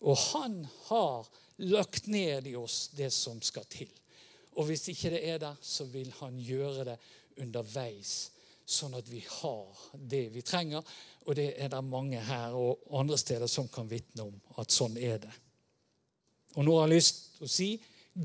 Og 0.00 0.16
Han 0.30 0.62
har 0.88 1.28
lagt 1.60 2.06
ned 2.08 2.46
i 2.48 2.56
oss 2.56 2.88
det 2.96 3.10
som 3.12 3.42
skal 3.44 3.66
til. 3.68 3.90
Og 4.58 4.66
hvis 4.70 4.88
ikke 4.90 5.12
det 5.12 5.20
er 5.28 5.40
der, 5.42 5.58
så 5.60 5.84
vil 5.90 6.10
Han 6.20 6.38
gjøre 6.40 6.86
det 6.92 6.98
underveis, 7.40 8.30
sånn 8.70 8.94
at 8.98 9.08
vi 9.10 9.20
har 9.26 9.86
det 10.10 10.28
vi 10.34 10.42
trenger 10.46 10.86
og 11.30 11.36
det 11.36 11.52
er 11.62 11.68
det 11.70 11.80
mange 11.84 12.20
her 12.24 12.56
og 12.56 12.80
andre 12.96 13.18
steder 13.20 13.50
som 13.50 13.68
kan 13.70 13.88
vitne 13.90 14.24
om 14.26 14.36
at 14.60 14.72
sånn 14.72 14.96
er 14.98 15.20
det. 15.22 15.32
Og 16.56 16.64
nå 16.66 16.76
har 16.78 16.88
jeg 16.88 16.96
lyst 16.96 17.20
til 17.36 17.46
å 17.46 17.52
si 17.54 17.68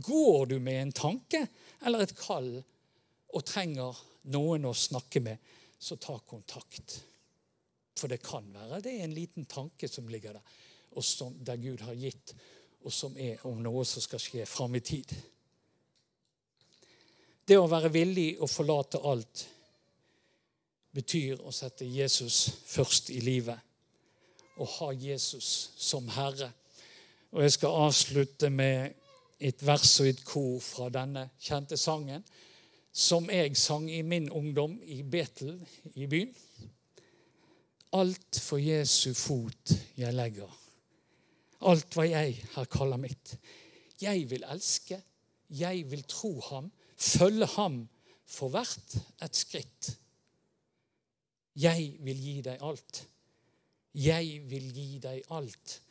går 0.06 0.48
du 0.50 0.56
med 0.64 0.80
en 0.82 0.94
tanke 0.96 1.44
eller 1.86 2.06
et 2.06 2.16
kall 2.18 2.50
og 2.58 3.46
trenger 3.46 4.00
noen 4.34 4.66
å 4.66 4.74
snakke 4.74 5.22
med, 5.22 5.38
så 5.78 6.00
ta 6.02 6.16
kontakt. 6.26 6.96
For 7.96 8.10
det 8.10 8.24
kan 8.26 8.48
være 8.56 8.82
det 8.82 8.96
er 8.96 9.06
en 9.06 9.14
liten 9.14 9.46
tanke 9.46 9.90
som 9.92 10.08
ligger 10.10 10.34
der, 10.34 10.56
og 10.96 11.04
som, 11.06 11.36
der 11.46 11.60
Gud 11.62 11.84
har 11.86 11.94
gitt, 12.00 12.34
og 12.82 12.94
som 12.94 13.14
er 13.22 13.44
om 13.46 13.60
noe 13.62 13.84
som 13.86 14.02
skal 14.02 14.24
skje 14.24 14.48
fram 14.50 14.74
i 14.80 14.82
tid. 14.82 15.12
Det 17.46 17.60
å 17.60 17.70
være 17.70 17.94
villig 17.94 18.30
å 18.42 18.50
forlate 18.50 19.04
alt 19.06 19.46
betyr 20.96 21.42
å 21.44 21.52
sette 21.52 21.88
Jesus 21.88 22.46
først 22.66 23.12
i 23.12 23.20
livet. 23.24 23.60
Å 24.56 24.66
ha 24.78 24.92
Jesus 24.96 25.72
som 25.76 26.08
Herre. 26.16 26.52
Og 27.36 27.44
Jeg 27.44 27.58
skal 27.58 27.82
avslutte 27.90 28.50
med 28.50 28.96
et 29.40 29.66
vers 29.68 30.00
og 30.00 30.08
et 30.08 30.22
kor 30.24 30.62
fra 30.64 30.88
denne 30.94 31.28
kjente 31.44 31.78
sangen, 31.78 32.24
som 32.96 33.28
jeg 33.28 33.58
sang 33.60 33.90
i 33.92 34.00
min 34.08 34.30
ungdom 34.32 34.78
i 34.88 35.02
Betel 35.04 35.58
i 36.00 36.08
byen. 36.08 36.32
Alt 37.96 38.40
for 38.40 38.60
Jesu 38.60 39.12
fot 39.16 39.74
jeg 40.00 40.16
legger. 40.16 40.52
Alt 41.68 41.96
hva 41.96 42.06
jeg 42.08 42.40
her 42.56 42.72
kaller 42.72 43.00
mitt. 43.00 43.36
Jeg 44.00 44.30
vil 44.32 44.48
elske, 44.48 45.02
jeg 45.50 45.84
vil 45.92 46.04
tro 46.08 46.34
ham, 46.50 46.72
følge 46.96 47.48
ham 47.56 47.84
for 48.28 48.52
hvert 48.56 48.98
et 49.24 49.36
skritt. 49.36 49.92
Jeg 51.56 51.98
vil 52.04 52.20
gi 52.20 52.40
deg 52.44 52.64
alt. 52.64 53.02
Jeg 53.96 54.42
vil 54.50 54.72
gi 54.76 55.00
deg 55.00 55.24
alt. 55.32 55.82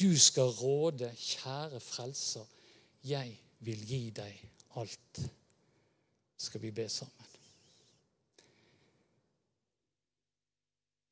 Du 0.00 0.18
skal 0.18 0.54
råde, 0.56 1.12
kjære 1.16 1.80
frelser. 1.80 2.46
Jeg 3.04 3.34
vil 3.60 3.82
gi 3.86 4.10
deg 4.16 4.38
alt. 4.80 5.20
Skal 6.36 6.62
vi 6.62 6.70
be 6.70 6.88
sammen? 6.88 7.28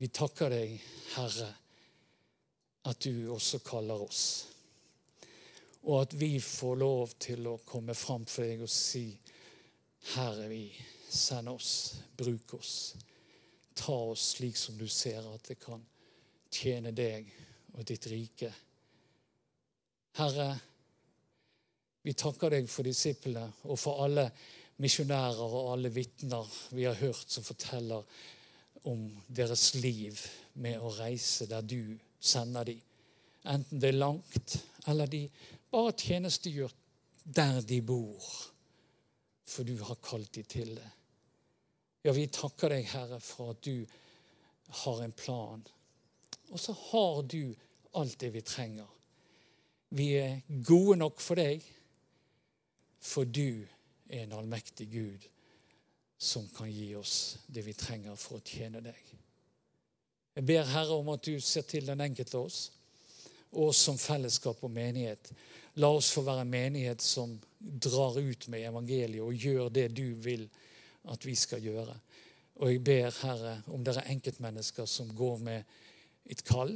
Vi 0.01 0.09
takker 0.09 0.49
deg, 0.49 0.79
Herre, 1.13 1.51
at 2.89 3.05
du 3.05 3.29
også 3.35 3.61
kaller 3.61 4.01
oss. 4.01 4.25
Og 5.85 6.01
at 6.01 6.17
vi 6.17 6.39
får 6.41 6.81
lov 6.81 7.13
til 7.21 7.51
å 7.53 7.59
komme 7.69 7.93
fram 7.95 8.25
for 8.25 8.49
deg 8.49 8.65
og 8.65 8.73
si, 8.73 9.11
Herre, 10.15 10.49
vi, 10.49 10.65
send 11.13 11.53
oss, 11.53 11.75
bruk 12.17 12.57
oss. 12.57 12.75
Ta 13.81 13.97
oss 14.13 14.35
slik 14.37 14.59
som 14.61 14.77
du 14.79 14.87
ser 14.89 15.25
at 15.25 15.47
det 15.49 15.57
kan 15.63 15.81
tjene 16.53 16.93
deg 16.93 17.31
og 17.79 17.87
ditt 17.89 18.07
rike. 18.11 18.51
Herre, 20.19 20.51
vi 22.03 22.13
takker 22.17 22.53
deg 22.57 22.69
for 22.69 22.89
disiplene 22.89 23.47
og 23.69 23.79
for 23.79 24.05
alle 24.05 24.27
misjonærer 24.81 25.55
og 25.61 25.73
alle 25.75 25.93
vitner 25.93 26.49
vi 26.73 26.87
har 26.89 26.99
hørt 27.01 27.29
som 27.29 27.45
forteller 27.45 28.05
om 28.89 29.03
deres 29.29 29.75
liv 29.77 30.21
med 30.61 30.81
å 30.81 30.93
reise 30.97 31.47
der 31.49 31.65
du 31.65 31.97
sender 32.21 32.65
dem. 32.69 32.81
Enten 33.49 33.81
det 33.81 33.93
er 33.93 34.01
langt, 34.01 34.57
eller 34.89 35.09
de 35.09 35.25
bare 35.73 35.95
tjenestegjør 35.97 36.73
der 37.25 37.61
de 37.65 37.81
bor, 37.85 38.25
for 39.49 39.65
du 39.65 39.77
har 39.85 40.01
kalt 40.05 40.35
dem 40.37 40.49
til 40.49 40.75
det. 40.77 40.89
Ja, 42.03 42.13
vi 42.17 42.27
takker 42.33 42.73
deg, 42.73 42.87
Herre, 42.95 43.21
for 43.21 43.53
at 43.53 43.65
du 43.65 43.85
har 44.85 45.03
en 45.05 45.13
plan. 45.13 45.61
Og 46.49 46.61
så 46.61 46.73
har 46.73 47.23
du 47.29 47.53
alt 47.99 48.19
det 48.21 48.33
vi 48.35 48.43
trenger. 48.47 48.89
Vi 49.91 50.13
er 50.17 50.41
gode 50.67 50.97
nok 50.97 51.21
for 51.21 51.41
deg, 51.41 51.65
for 53.01 53.25
du 53.25 53.67
er 54.09 54.25
en 54.25 54.37
allmektig 54.39 54.89
Gud 54.93 55.27
som 56.21 56.49
kan 56.55 56.71
gi 56.71 56.95
oss 56.97 57.39
det 57.47 57.65
vi 57.65 57.75
trenger 57.75 58.17
for 58.21 58.39
å 58.39 58.45
tjene 58.45 58.83
deg. 58.85 58.99
Jeg 60.37 60.47
ber 60.47 60.69
Herre 60.69 60.99
om 61.01 61.09
at 61.13 61.25
du 61.27 61.41
ser 61.43 61.65
til 61.69 61.89
den 61.89 62.01
enkelte 62.05 62.39
av 62.39 62.49
oss, 62.49 62.61
og 63.51 63.73
som 63.75 63.99
fellesskap 63.99 64.61
og 64.63 64.71
menighet. 64.73 65.33
La 65.83 65.91
oss 65.91 66.13
få 66.15 66.23
være 66.27 66.45
en 66.45 66.53
menighet 66.53 67.03
som 67.03 67.33
drar 67.59 68.19
ut 68.21 68.47
med 68.53 68.69
evangeliet 68.69 69.25
og 69.25 69.35
gjør 69.35 69.73
det 69.75 69.89
du 69.97 70.07
vil 70.23 70.47
at 71.09 71.27
vi 71.27 71.35
skal 71.35 71.63
gjøre. 71.65 71.95
Og 72.61 72.73
jeg 72.73 72.83
ber, 72.85 73.15
Herre, 73.23 73.55
om 73.73 73.85
det 73.85 73.97
er 73.97 74.11
enkeltmennesker 74.13 74.89
som 74.89 75.15
går 75.17 75.39
med 75.41 75.63
et 76.31 76.43
kall 76.45 76.75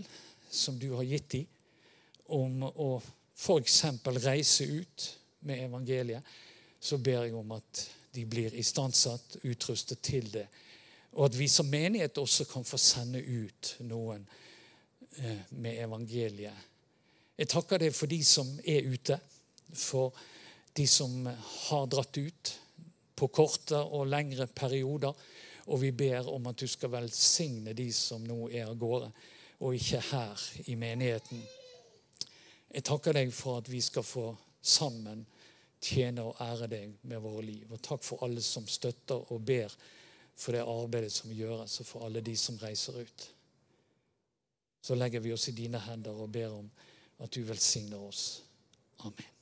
som 0.51 0.79
du 0.81 0.95
har 0.95 1.05
gitt 1.05 1.29
dem, 1.35 1.51
om 2.33 2.63
å 2.65 2.89
f.eks. 3.37 3.83
reise 4.25 4.65
ut 4.65 5.09
med 5.45 5.67
evangeliet, 5.67 6.25
så 6.81 6.97
ber 6.99 7.27
jeg 7.27 7.35
om 7.37 7.53
at 7.57 7.83
de 8.15 8.25
blir 8.29 8.55
istandsatt, 8.57 9.41
utrustet 9.43 10.01
til 10.05 10.31
det. 10.33 10.47
Og 11.19 11.27
at 11.29 11.39
vi 11.39 11.49
som 11.49 11.69
menighet 11.69 12.19
også 12.19 12.47
kan 12.49 12.65
få 12.65 12.79
sende 12.81 13.21
ut 13.21 13.75
noen 13.85 14.25
eh, 15.19 15.45
med 15.51 15.83
evangeliet. 15.85 16.71
Jeg 17.37 17.51
takker 17.51 17.83
deg 17.83 17.95
for 17.95 18.11
de 18.11 18.21
som 18.25 18.49
er 18.65 18.87
ute, 18.87 19.19
for 19.75 20.15
de 20.77 20.87
som 20.89 21.27
har 21.27 21.89
dratt 21.91 22.19
ut 22.19 22.53
på 23.17 23.29
korte 23.29 23.79
og 23.79 24.07
lengre 24.11 24.47
perioder. 24.47 25.13
Og 25.67 25.81
vi 25.81 25.93
ber 25.97 26.29
om 26.29 26.47
at 26.51 26.61
du 26.61 26.67
skal 26.69 26.93
velsigne 26.93 27.73
de 27.73 27.89
som 27.93 28.25
nå 28.27 28.49
er 28.51 28.67
av 28.69 28.77
gårde, 28.79 29.11
og 29.65 29.77
ikke 29.77 30.01
her 30.11 30.43
i 30.69 30.75
menigheten. 30.77 31.41
Jeg 32.75 32.85
takker 32.85 33.17
deg 33.17 33.31
for 33.33 33.63
at 33.63 33.71
vi 33.71 33.81
skal 33.81 34.05
få 34.05 34.27
sammen 34.61 35.23
tjene 35.85 36.25
og 36.25 36.41
ære 36.43 36.69
deg 36.69 36.97
med 37.09 37.23
våre 37.23 37.45
liv. 37.47 37.69
Og 37.71 37.83
takk 37.83 38.05
for 38.05 38.25
alle 38.27 38.43
som 38.45 38.67
støtter 38.69 39.33
og 39.33 39.45
ber 39.47 39.73
for 40.35 40.57
det 40.57 40.65
arbeidet 40.67 41.13
som 41.15 41.33
gjøres, 41.33 41.79
og 41.81 41.87
for 41.87 42.07
alle 42.07 42.25
de 42.25 42.35
som 42.37 42.59
reiser 42.59 42.99
ut. 43.01 43.29
Så 44.85 44.99
legger 44.99 45.23
vi 45.25 45.33
oss 45.33 45.49
i 45.49 45.57
dine 45.57 45.81
hender 45.81 46.19
og 46.19 46.33
ber 46.33 46.59
om 46.59 46.67
at 47.23 47.33
du 47.33 47.45
velsigner 47.47 48.03
oss. 48.03 48.43
Amen. 49.05 49.34